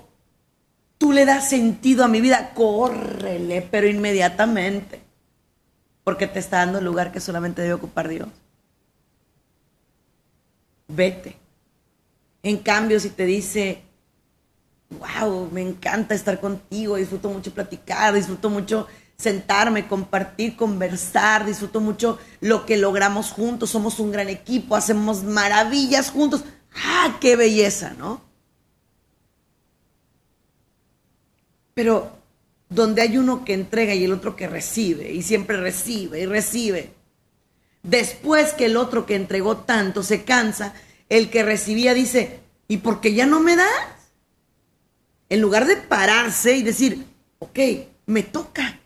[0.99, 5.01] tú le das sentido a mi vida, córrele, pero inmediatamente,
[6.03, 8.27] porque te está dando el lugar que solamente debe ocupar Dios.
[10.88, 11.38] Vete.
[12.43, 13.81] En cambio, si te dice,
[14.89, 22.19] wow, me encanta estar contigo, disfruto mucho platicar, disfruto mucho sentarme, compartir, conversar, disfruto mucho
[22.41, 26.43] lo que logramos juntos, somos un gran equipo, hacemos maravillas juntos.
[26.75, 28.29] ¡Ah, qué belleza, ¿no?
[31.80, 32.12] Pero
[32.68, 36.92] donde hay uno que entrega y el otro que recibe, y siempre recibe y recibe.
[37.84, 40.74] Después que el otro que entregó tanto se cansa,
[41.08, 44.12] el que recibía dice, ¿y por qué ya no me das?
[45.30, 47.06] En lugar de pararse y decir,
[47.40, 47.60] ok,
[48.08, 48.77] me toca.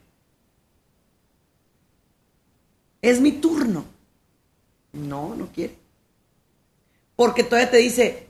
[3.02, 3.86] Es mi turno.
[4.92, 5.76] No, no quiere.
[7.16, 8.28] Porque todavía te dice,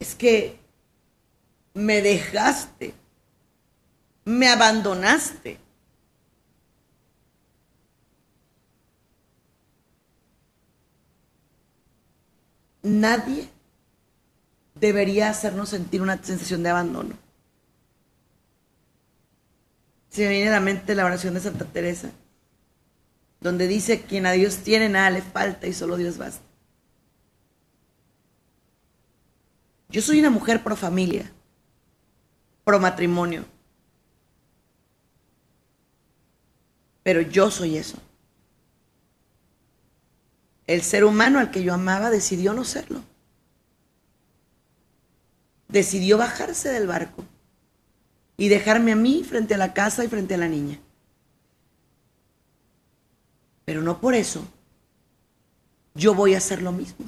[0.00, 0.63] es que
[1.74, 2.94] me dejaste,
[4.24, 5.58] me abandonaste.
[12.82, 13.48] Nadie
[14.74, 17.16] debería hacernos sentir una sensación de abandono.
[20.10, 22.10] Se me viene a la mente la oración de Santa Teresa,
[23.40, 26.44] donde dice, quien a Dios tiene nada le falta y solo Dios basta.
[29.88, 31.33] Yo soy una mujer pro familia
[32.64, 33.44] pro matrimonio.
[37.02, 37.98] Pero yo soy eso.
[40.66, 43.02] El ser humano al que yo amaba decidió no serlo.
[45.68, 47.24] Decidió bajarse del barco
[48.36, 50.80] y dejarme a mí frente a la casa y frente a la niña.
[53.64, 54.46] Pero no por eso
[55.94, 57.06] yo voy a hacer lo mismo.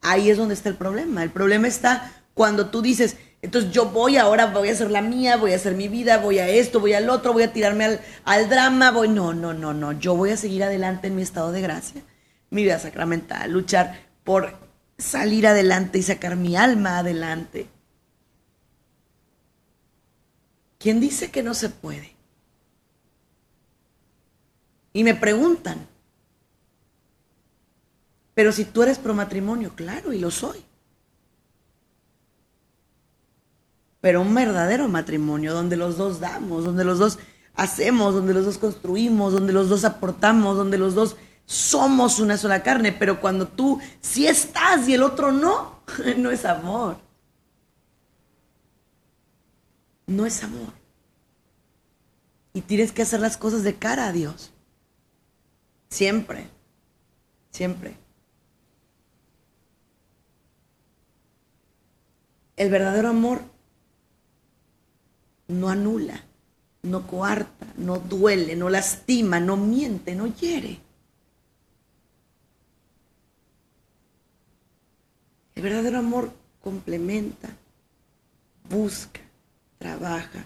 [0.00, 1.22] Ahí es donde está el problema.
[1.22, 3.16] El problema está cuando tú dices,
[3.46, 6.40] entonces yo voy ahora, voy a hacer la mía, voy a hacer mi vida, voy
[6.40, 9.72] a esto, voy al otro, voy a tirarme al, al drama, voy, no, no, no,
[9.72, 12.02] no, yo voy a seguir adelante en mi estado de gracia,
[12.50, 14.52] mi vida sacramental, luchar por
[14.98, 17.68] salir adelante y sacar mi alma adelante.
[20.80, 22.16] ¿Quién dice que no se puede?
[24.92, 25.86] Y me preguntan,
[28.34, 30.65] pero si tú eres pro matrimonio, claro, y lo soy.
[34.00, 37.18] Pero un verdadero matrimonio, donde los dos damos, donde los dos
[37.54, 41.16] hacemos, donde los dos construimos, donde los dos aportamos, donde los dos
[41.46, 42.92] somos una sola carne.
[42.92, 45.80] Pero cuando tú sí estás y el otro no,
[46.18, 46.98] no es amor.
[50.06, 50.72] No es amor.
[52.52, 54.52] Y tienes que hacer las cosas de cara a Dios.
[55.88, 56.48] Siempre,
[57.50, 57.96] siempre.
[62.56, 63.42] El verdadero amor
[65.48, 66.22] no anula,
[66.82, 70.80] no coarta, no duele, no lastima, no miente, no hiere.
[75.54, 77.48] El verdadero amor complementa,
[78.68, 79.20] busca,
[79.78, 80.44] trabaja,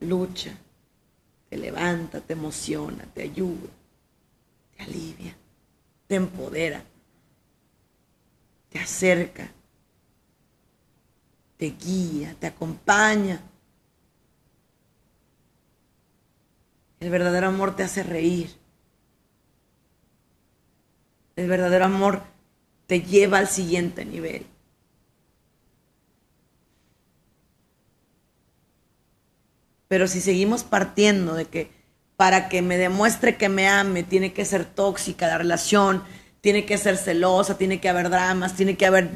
[0.00, 0.52] lucha,
[1.48, 3.68] te levanta, te emociona, te ayuda
[4.76, 5.36] te alivia,
[6.06, 6.82] te empodera,
[8.70, 9.50] te acerca,
[11.56, 13.40] te guía, te acompaña.
[17.02, 18.48] El verdadero amor te hace reír.
[21.34, 22.22] El verdadero amor
[22.86, 24.46] te lleva al siguiente nivel.
[29.88, 31.72] Pero si seguimos partiendo de que
[32.16, 36.04] para que me demuestre que me ame, tiene que ser tóxica la relación,
[36.40, 39.10] tiene que ser celosa, tiene que haber dramas, tiene que haber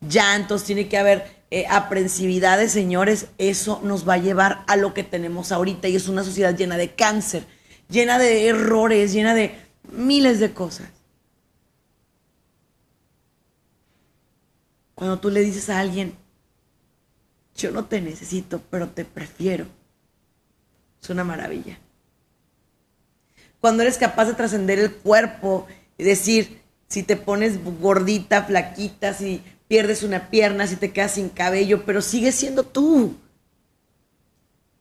[0.00, 5.02] llantos, tiene que haber eh, aprensividades, señores, eso nos va a llevar a lo que
[5.04, 7.44] tenemos ahorita y es una sociedad llena de cáncer,
[7.88, 9.54] llena de errores, llena de
[9.90, 10.88] miles de cosas.
[14.94, 16.14] Cuando tú le dices a alguien,
[17.56, 19.66] yo no te necesito, pero te prefiero,
[21.00, 21.78] es una maravilla
[23.60, 29.42] cuando eres capaz de trascender el cuerpo y decir, si te pones gordita, flaquita, si
[29.68, 33.14] pierdes una pierna, si te quedas sin cabello, pero sigues siendo tú.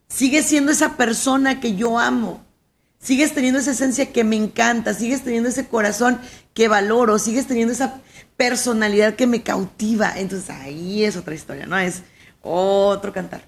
[0.07, 2.45] Sigues siendo esa persona que yo amo.
[2.99, 6.19] Sigues teniendo esa esencia que me encanta, sigues teniendo ese corazón
[6.53, 8.01] que valoro, sigues teniendo esa
[8.37, 10.17] personalidad que me cautiva.
[10.17, 11.77] Entonces ahí es otra historia, ¿no?
[11.77, 12.03] Es
[12.41, 13.43] otro cantar.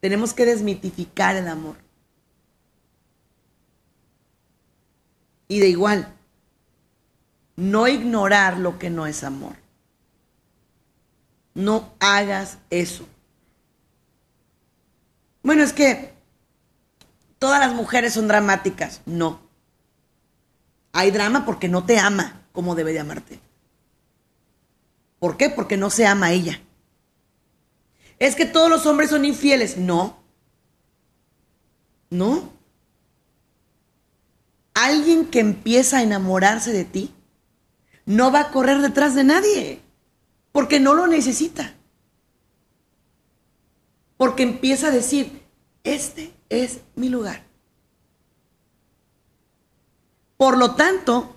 [0.00, 1.76] Tenemos que desmitificar el amor.
[5.48, 6.15] Y de igual,
[7.56, 9.56] no ignorar lo que no es amor.
[11.54, 13.08] No hagas eso.
[15.42, 16.12] Bueno, es que
[17.38, 19.00] todas las mujeres son dramáticas.
[19.06, 19.40] No.
[20.92, 23.40] Hay drama porque no te ama como debe de amarte.
[25.18, 25.48] ¿Por qué?
[25.50, 26.60] Porque no se ama a ella.
[28.18, 29.76] Es que todos los hombres son infieles.
[29.76, 30.16] No.
[32.10, 32.56] No
[34.76, 37.14] alguien que empieza a enamorarse de ti
[38.06, 39.80] no va a correr detrás de nadie,
[40.52, 41.74] porque no lo necesita.
[44.16, 45.42] Porque empieza a decir,
[45.84, 47.42] este es mi lugar.
[50.36, 51.36] Por lo tanto,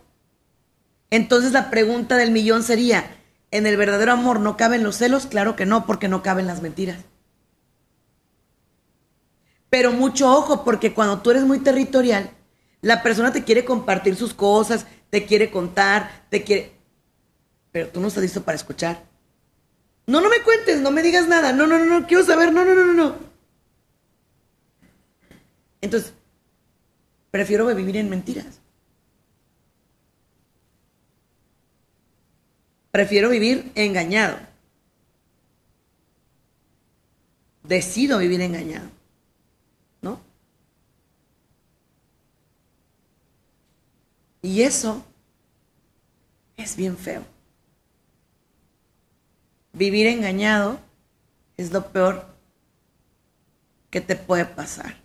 [1.09, 3.17] entonces la pregunta del millón sería,
[3.51, 5.25] ¿en el verdadero amor no caben los celos?
[5.25, 6.99] Claro que no, porque no caben las mentiras.
[9.69, 12.31] Pero mucho ojo, porque cuando tú eres muy territorial,
[12.81, 16.71] la persona te quiere compartir sus cosas, te quiere contar, te quiere...
[17.71, 19.03] Pero tú no estás listo para escuchar.
[20.07, 21.53] No, no me cuentes, no me digas nada.
[21.53, 22.51] No, no, no, no, quiero saber.
[22.51, 23.15] No, no, no, no, no.
[25.81, 26.13] Entonces,
[27.29, 28.59] prefiero vivir en mentiras.
[32.91, 34.39] Prefiero vivir engañado.
[37.63, 38.89] Decido vivir engañado.
[44.41, 45.03] Y eso
[46.57, 47.23] es bien feo.
[49.73, 50.79] Vivir engañado
[51.57, 52.25] es lo peor
[53.89, 54.97] que te puede pasar.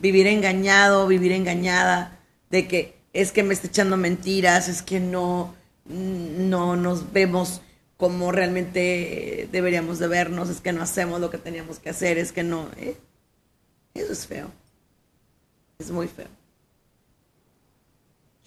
[0.00, 5.54] vivir engañado, vivir engañada, de que es que me está echando mentiras, es que no,
[5.86, 7.62] no nos vemos
[7.96, 12.30] como realmente deberíamos de vernos, es que no hacemos lo que teníamos que hacer, es
[12.30, 12.68] que no.
[12.76, 12.96] ¿eh?
[13.92, 14.52] Eso es feo.
[15.80, 16.28] Es muy feo.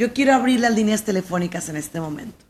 [0.02, 2.44] Yo quiero abrir las líneas telefónicas en este momento.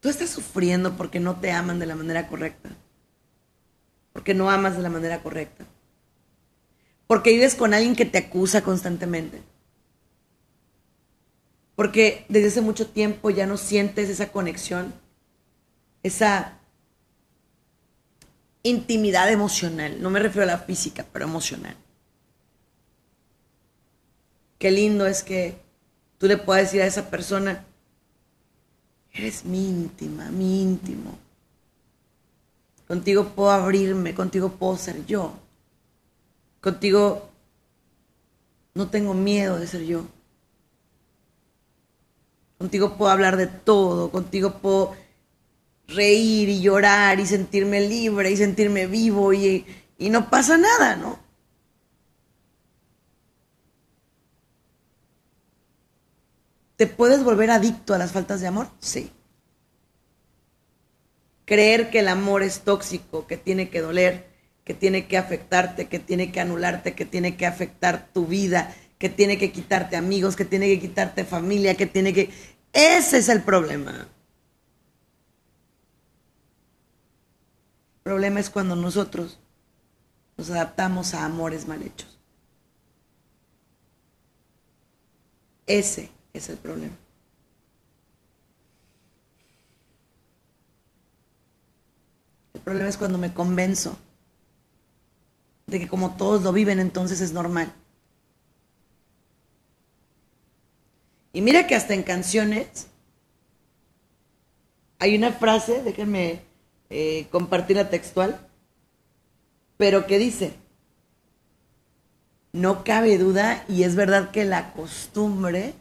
[0.00, 2.70] Tú estás sufriendo porque no te aman de la manera correcta.
[4.14, 5.66] Porque no amas de la manera correcta.
[7.06, 9.42] Porque vives con alguien que te acusa constantemente.
[11.76, 14.94] Porque desde hace mucho tiempo ya no sientes esa conexión,
[16.02, 16.54] esa
[18.62, 20.00] intimidad emocional.
[20.00, 21.76] No me refiero a la física, pero emocional.
[24.62, 25.56] Qué lindo es que
[26.18, 27.64] tú le puedas decir a esa persona,
[29.12, 31.18] Eres mi íntima, mi íntimo.
[32.86, 35.34] Contigo puedo abrirme, contigo puedo ser yo.
[36.60, 37.28] Contigo
[38.74, 40.06] no tengo miedo de ser yo.
[42.56, 44.94] Contigo puedo hablar de todo, contigo puedo
[45.88, 49.66] reír y llorar y sentirme libre y sentirme vivo y,
[49.98, 51.21] y no pasa nada, ¿no?
[56.76, 58.68] ¿Te puedes volver adicto a las faltas de amor?
[58.80, 59.12] Sí.
[61.44, 64.26] Creer que el amor es tóxico, que tiene que doler,
[64.64, 69.08] que tiene que afectarte, que tiene que anularte, que tiene que afectar tu vida, que
[69.08, 72.30] tiene que quitarte amigos, que tiene que quitarte familia, que tiene que...
[72.72, 74.08] Ese es el problema.
[77.96, 79.38] El problema es cuando nosotros
[80.36, 82.18] nos adaptamos a amores mal hechos.
[85.66, 86.94] Ese es el problema.
[92.54, 93.98] El problema es cuando me convenzo
[95.66, 97.72] de que como todos lo viven, entonces es normal.
[101.32, 102.88] Y mira que hasta en canciones
[104.98, 106.42] hay una frase, déjenme
[106.90, 108.46] eh, compartir la textual,
[109.76, 110.54] pero que dice,
[112.52, 115.74] no cabe duda y es verdad que la costumbre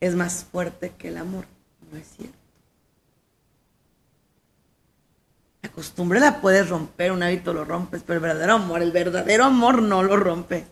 [0.00, 1.46] es más fuerte que el amor.
[1.90, 2.36] No es cierto.
[5.62, 9.44] La costumbre la puedes romper, un hábito lo rompes, pero el verdadero amor, el verdadero
[9.44, 10.66] amor no lo rompe.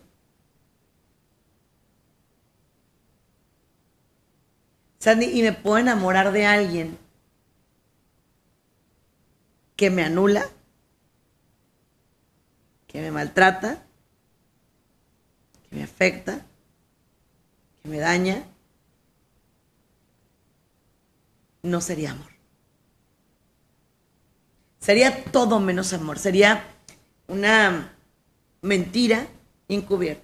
[4.99, 6.97] Sandy, y me puedo enamorar de alguien
[9.75, 10.45] que me anula,
[12.87, 13.83] que me maltrata,
[15.69, 16.41] que me afecta,
[17.81, 18.43] que me daña,
[21.67, 22.31] no sería amor.
[24.79, 26.17] Sería todo menos amor.
[26.19, 26.63] Sería
[27.27, 27.93] una
[28.61, 29.27] mentira
[29.67, 30.23] encubierta.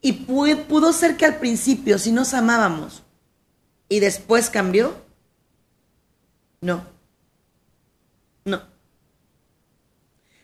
[0.00, 3.02] Y pudo ser que al principio, si nos amábamos
[3.88, 4.94] y después cambió,
[6.60, 6.84] no.
[8.44, 8.62] No.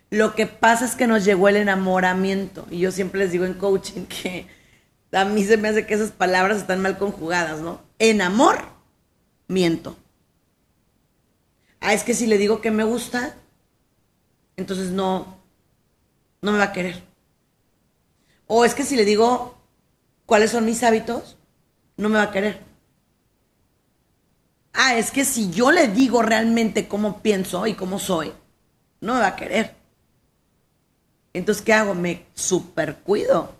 [0.08, 2.66] Lo que pasa es que nos llegó el enamoramiento.
[2.70, 4.46] Y yo siempre les digo en coaching que
[5.12, 7.89] a mí se me hace que esas palabras están mal conjugadas, ¿no?
[8.00, 8.58] En amor,
[9.46, 9.94] miento.
[11.80, 13.36] Ah, es que si le digo que me gusta,
[14.56, 15.36] entonces no,
[16.40, 17.02] no me va a querer.
[18.46, 19.54] O es que si le digo
[20.24, 21.36] cuáles son mis hábitos,
[21.98, 22.62] no me va a querer.
[24.72, 28.32] Ah, es que si yo le digo realmente cómo pienso y cómo soy,
[29.02, 29.76] no me va a querer.
[31.34, 31.94] Entonces, ¿qué hago?
[31.94, 33.59] Me super cuido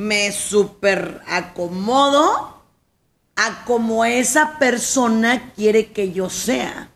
[0.00, 2.62] me super acomodo
[3.36, 6.90] a como esa persona quiere que yo sea.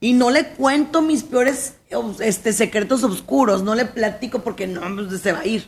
[0.00, 1.74] Y no le cuento mis peores
[2.18, 5.66] este, secretos oscuros, no le platico porque no, pues, se va a ir.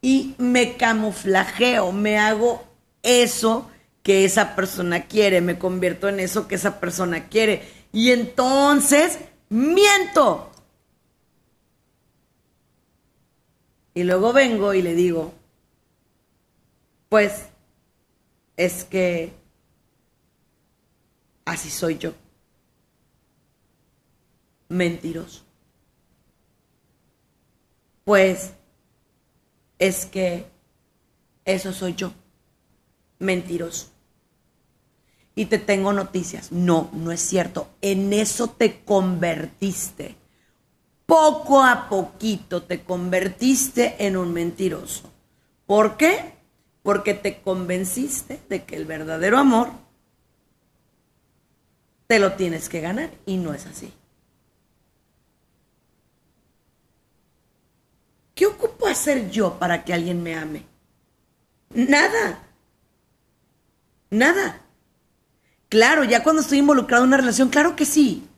[0.00, 2.64] Y me camuflajeo, me hago
[3.02, 3.70] eso
[4.02, 7.68] que esa persona quiere, me convierto en eso que esa persona quiere.
[7.92, 9.18] Y entonces
[9.50, 10.49] miento.
[13.94, 15.32] Y luego vengo y le digo,
[17.08, 17.46] pues
[18.56, 19.32] es que
[21.44, 22.12] así soy yo.
[24.68, 25.42] Mentiroso.
[28.04, 28.52] Pues
[29.78, 30.46] es que
[31.44, 32.12] eso soy yo.
[33.18, 33.88] Mentiroso.
[35.34, 36.52] Y te tengo noticias.
[36.52, 37.68] No, no es cierto.
[37.80, 40.19] En eso te convertiste
[41.10, 45.10] poco a poquito te convertiste en un mentiroso.
[45.66, 46.34] ¿Por qué?
[46.84, 49.70] Porque te convenciste de que el verdadero amor
[52.06, 53.92] te lo tienes que ganar y no es así.
[58.36, 60.64] ¿Qué ocupo hacer yo para que alguien me ame?
[61.74, 62.40] Nada.
[64.10, 64.60] Nada.
[65.68, 68.28] Claro, ya cuando estoy involucrado en una relación, claro que sí.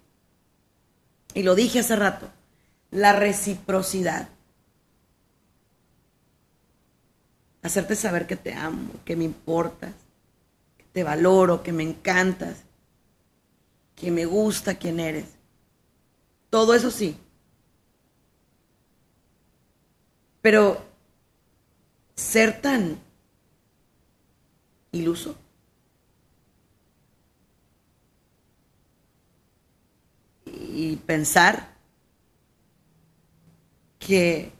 [1.34, 2.30] Y lo dije hace rato.
[2.92, 4.28] La reciprocidad.
[7.62, 9.94] Hacerte saber que te amo, que me importas,
[10.76, 12.58] que te valoro, que me encantas,
[13.96, 15.26] que me gusta quién eres.
[16.50, 17.16] Todo eso sí.
[20.42, 20.84] Pero
[22.14, 22.98] ser tan
[24.90, 25.34] iluso.
[30.44, 31.71] Y pensar
[34.06, 34.52] que,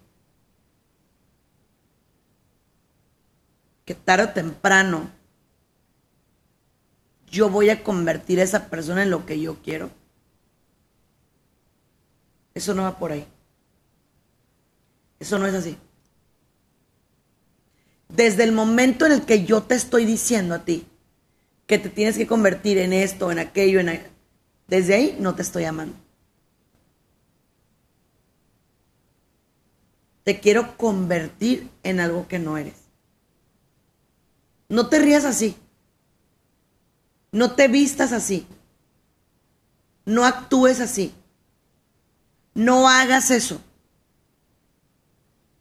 [3.85, 5.11] que tarde o temprano
[7.31, 9.91] yo voy a convertir a esa persona en lo que yo quiero.
[12.55, 13.27] Eso no va por ahí.
[15.19, 15.79] Eso no es así.
[18.11, 20.87] Desde el momento en el que yo te estoy diciendo a ti
[21.67, 24.03] que te tienes que convertir en esto, en aquello, en
[24.67, 26.02] desde ahí no te estoy amando.
[30.25, 32.75] Te quiero convertir en algo que no eres.
[34.69, 35.57] No te rías así.
[37.33, 38.47] No te vistas así.
[40.05, 41.13] No actúes así.
[42.55, 43.61] No hagas eso.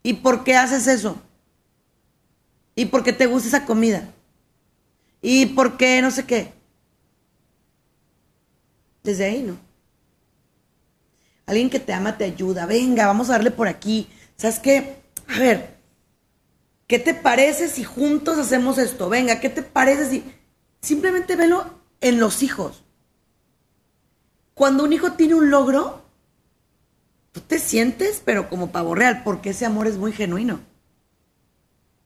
[0.04, 1.22] ¿Y por qué haces eso?
[2.76, 4.14] ¿Y por qué te gusta esa comida?
[5.22, 6.54] ¿Y por qué no sé qué?
[9.04, 9.58] Desde ahí, ¿no?
[11.46, 12.66] Alguien que te ama te ayuda.
[12.66, 14.08] Venga, vamos a darle por aquí.
[14.42, 14.96] ¿Sabes qué?
[15.28, 15.78] A ver,
[16.88, 19.08] ¿qué te parece si juntos hacemos esto?
[19.08, 20.24] Venga, ¿qué te parece si...
[20.82, 21.64] Simplemente velo
[22.00, 22.84] en los hijos.
[24.56, 26.04] Cuando un hijo tiene un logro,
[27.32, 30.60] tú te sientes, pero como pavo real, porque ese amor es muy genuino.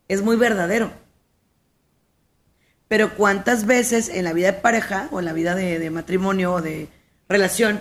[0.09, 0.91] Es muy verdadero.
[2.89, 6.61] Pero cuántas veces en la vida de pareja o en la vida de, matrimonio o
[6.61, 6.89] de
[7.29, 7.79] relación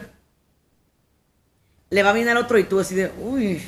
[1.90, 3.60] le va bien al otro y tú así de, uy,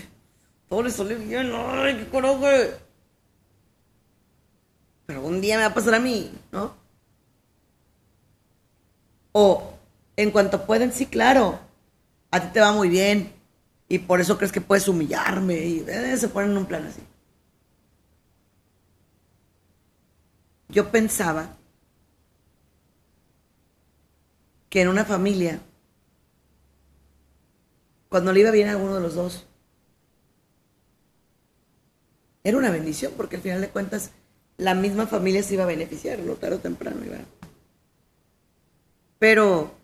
[0.69, 2.75] todo le salió bien, ay, qué coraje.
[5.07, 6.75] Pero un día me va a pasar a mí, ¿no?
[9.33, 9.75] O
[10.17, 11.61] en cuanto pueden, sí, claro,
[12.31, 13.33] a ti te va muy bien
[13.89, 17.03] y por eso crees que puedes humillarme y eh, se ponen en un plan así.
[20.69, 21.57] Yo pensaba
[24.69, 25.61] que en una familia,
[28.09, 29.47] cuando le iba bien a alguno de los dos,
[32.47, 34.11] era una bendición, porque al final de cuentas
[34.57, 37.19] la misma familia se iba a beneficiar, lo tarde o temprano iba.
[39.19, 39.75] Pero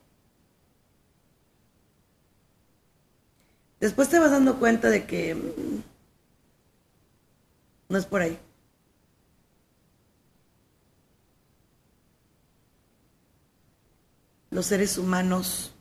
[3.80, 5.82] después te vas dando cuenta de que mm,
[7.88, 8.38] no es por ahí.
[14.52, 15.72] los seres humanos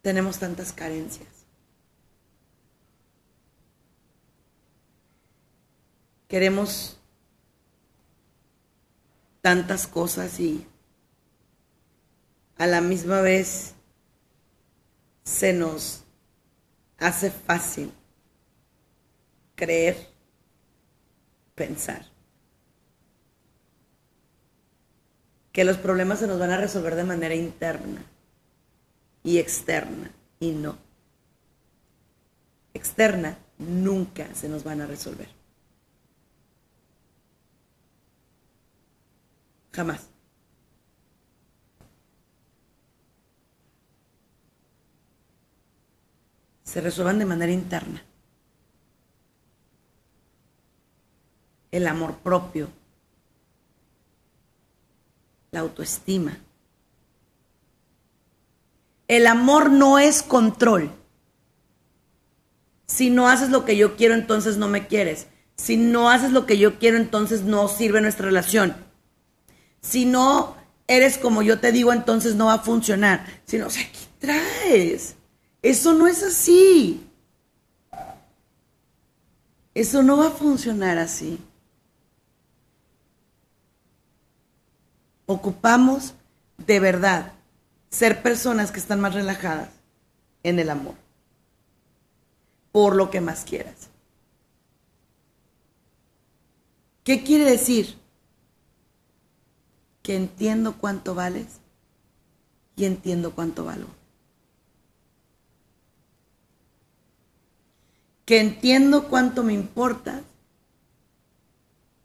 [0.00, 1.31] tenemos tantas carencias.
[6.32, 6.96] Queremos
[9.42, 10.66] tantas cosas y
[12.56, 13.74] a la misma vez
[15.24, 16.04] se nos
[16.96, 17.92] hace fácil
[19.56, 20.08] creer,
[21.54, 22.06] pensar.
[25.52, 28.02] que los problemas se nos van a resolver de manera interna
[29.22, 30.10] y externa,
[30.40, 30.78] y no.
[32.72, 35.41] Externa nunca se nos van a resolver.
[39.72, 40.08] Jamás.
[46.62, 48.02] Se resuelvan de manera interna.
[51.70, 52.68] El amor propio,
[55.50, 56.36] la autoestima.
[59.08, 60.90] El amor no es control.
[62.86, 65.28] Si no haces lo que yo quiero, entonces no me quieres.
[65.56, 68.91] Si no haces lo que yo quiero, entonces no sirve nuestra relación.
[69.82, 70.56] Si no
[70.86, 73.26] eres como yo te digo, entonces no va a funcionar.
[73.44, 75.16] Si no, o sea, ¿qué traes?
[75.60, 77.06] Eso no es así.
[79.74, 81.38] Eso no va a funcionar así.
[85.32, 86.14] ocupamos
[86.58, 87.32] de verdad
[87.90, 89.70] ser personas que están más relajadas
[90.42, 90.94] en el amor,
[92.70, 93.88] por lo que más quieras.
[97.04, 97.98] ¿Qué quiere decir?
[100.02, 101.46] Que entiendo cuánto vales
[102.76, 103.88] y entiendo cuánto valgo.
[108.24, 110.22] que entiendo cuánto me importa,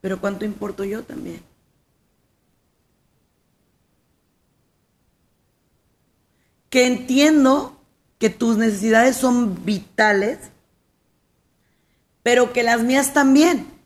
[0.02, 1.42] pero cuánto importo yo también.
[6.70, 7.80] Que entiendo
[8.20, 10.38] que tus necesidades son vitales,
[12.24, 13.77] pero que las mías también.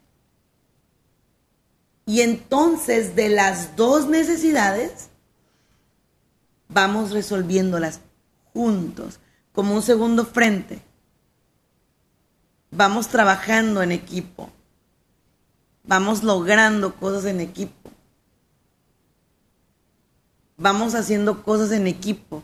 [2.06, 5.10] Y entonces de las dos necesidades
[6.68, 8.02] vamos resolviéndolas
[8.54, 9.20] juntos,
[9.52, 10.82] como un segundo frente.
[12.72, 14.50] Vamos trabajando en equipo.
[15.84, 17.92] Vamos logrando cosas en equipo.
[20.58, 22.44] Vamos haciendo cosas en equipo.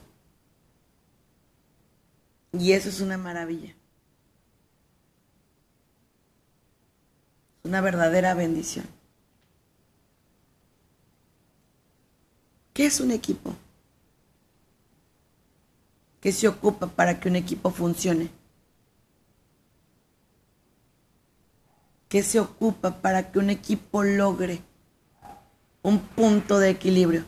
[2.52, 3.76] Y eso es una maravilla.
[7.64, 8.97] Una verdadera bendición.
[12.78, 13.56] ¿Qué es un equipo?
[16.22, 18.30] ¿Qué se ocupa para que un equipo funcione?
[22.08, 24.62] ¿Qué se ocupa para que un equipo logre
[25.82, 27.26] un punto de equilibrio?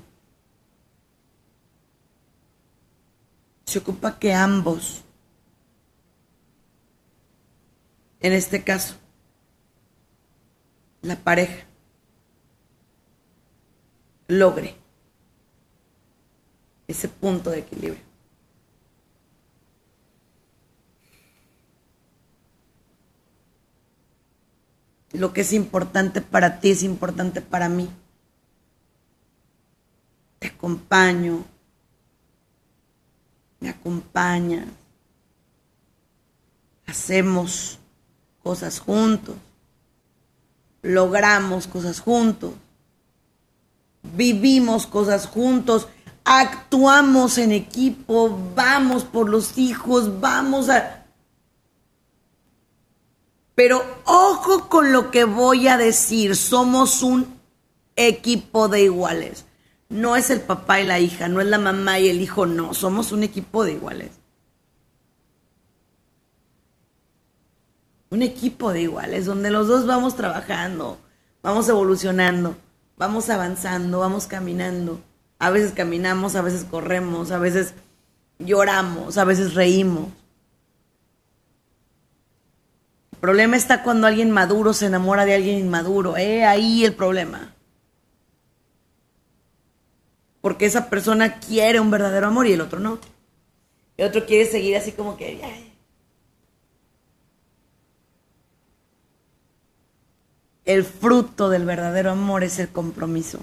[3.65, 5.03] Se ocupa que ambos,
[8.19, 8.97] en este caso,
[11.01, 11.65] la pareja,
[14.27, 14.78] logre
[16.89, 18.01] ese punto de equilibrio.
[25.11, 27.87] Lo que es importante para ti es importante para mí.
[30.39, 31.45] Te acompaño.
[33.59, 34.67] Me acompañas.
[36.87, 37.77] Hacemos
[38.41, 39.35] cosas juntos.
[40.81, 42.53] Logramos cosas juntos.
[44.01, 45.87] Vivimos cosas juntos.
[46.31, 48.37] Actuamos en equipo.
[48.55, 50.19] Vamos por los hijos.
[50.21, 50.99] Vamos a
[53.59, 57.27] pero ojo con lo que voy a decir, somos un
[57.97, 59.43] equipo de iguales.
[59.89, 62.73] No es el papá y la hija, no es la mamá y el hijo, no,
[62.73, 64.11] somos un equipo de iguales.
[68.11, 70.97] Un equipo de iguales, donde los dos vamos trabajando,
[71.43, 72.55] vamos evolucionando,
[72.95, 75.01] vamos avanzando, vamos caminando.
[75.39, 77.73] A veces caminamos, a veces corremos, a veces
[78.39, 80.09] lloramos, a veces reímos.
[83.13, 86.17] El problema está cuando alguien maduro se enamora de alguien inmaduro.
[86.17, 87.53] Eh, ahí el problema.
[90.41, 92.99] Porque esa persona quiere un verdadero amor y el otro no.
[93.97, 95.41] El otro quiere seguir así como que...
[100.65, 103.39] El fruto del verdadero amor es el compromiso.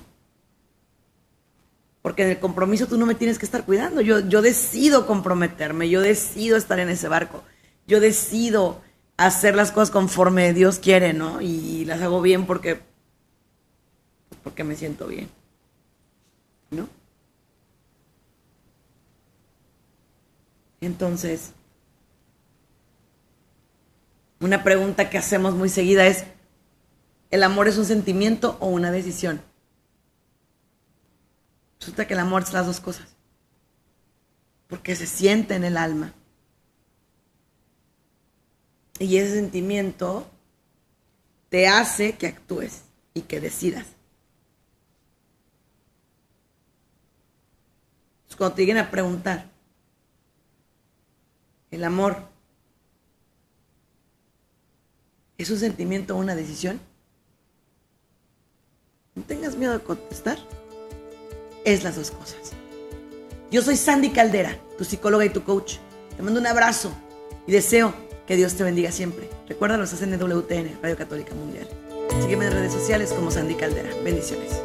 [2.07, 4.01] Porque en el compromiso tú no me tienes que estar cuidando.
[4.01, 7.43] Yo, yo decido comprometerme, yo decido estar en ese barco.
[7.89, 8.81] Yo decido
[9.17, 11.41] hacer las cosas conforme Dios quiere, ¿no?
[11.41, 12.79] Y las hago bien porque,
[14.45, 15.29] porque me siento bien,
[16.71, 16.89] ¿no?
[20.81, 21.51] Entonces,
[24.39, 26.23] una pregunta que hacemos muy seguida es,
[27.33, 29.41] ¿el amor es un sentimiento o una decisión?
[31.79, 33.17] Resulta que el amor es las dos cosas,
[34.67, 36.15] porque se siente en el alma.
[38.99, 40.27] Y ese sentimiento
[41.49, 42.83] te hace que actúes
[43.15, 43.87] y que decidas.
[48.37, 49.51] cuando te lleguen a preguntar,
[51.71, 52.29] ¿el amor
[55.39, 56.79] es un sentimiento o una decisión?
[59.15, 60.39] No tengas miedo de contestar.
[61.67, 62.53] Es las dos cosas.
[63.51, 65.75] Yo soy Sandy Caldera, tu psicóloga y tu coach.
[66.17, 66.93] Te mando un abrazo
[67.45, 67.93] y deseo
[68.25, 69.29] que Dios te bendiga siempre.
[69.49, 71.67] Recuerda, los hacen WTN, Radio Católica Mundial.
[72.23, 73.91] Sígueme en redes sociales como Sandy Caldera.
[74.05, 74.63] Bendiciones.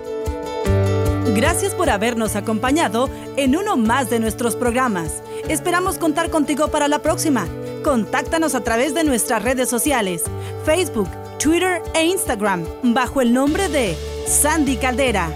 [1.36, 5.24] Gracias por habernos acompañado en uno más de nuestros programas.
[5.50, 7.48] Esperamos contar contigo para la próxima.
[7.84, 10.22] Contáctanos a través de nuestras redes sociales,
[10.66, 13.98] Facebook, Twitter e Instagram, bajo el nombre de
[14.28, 15.36] Sandy Caldera.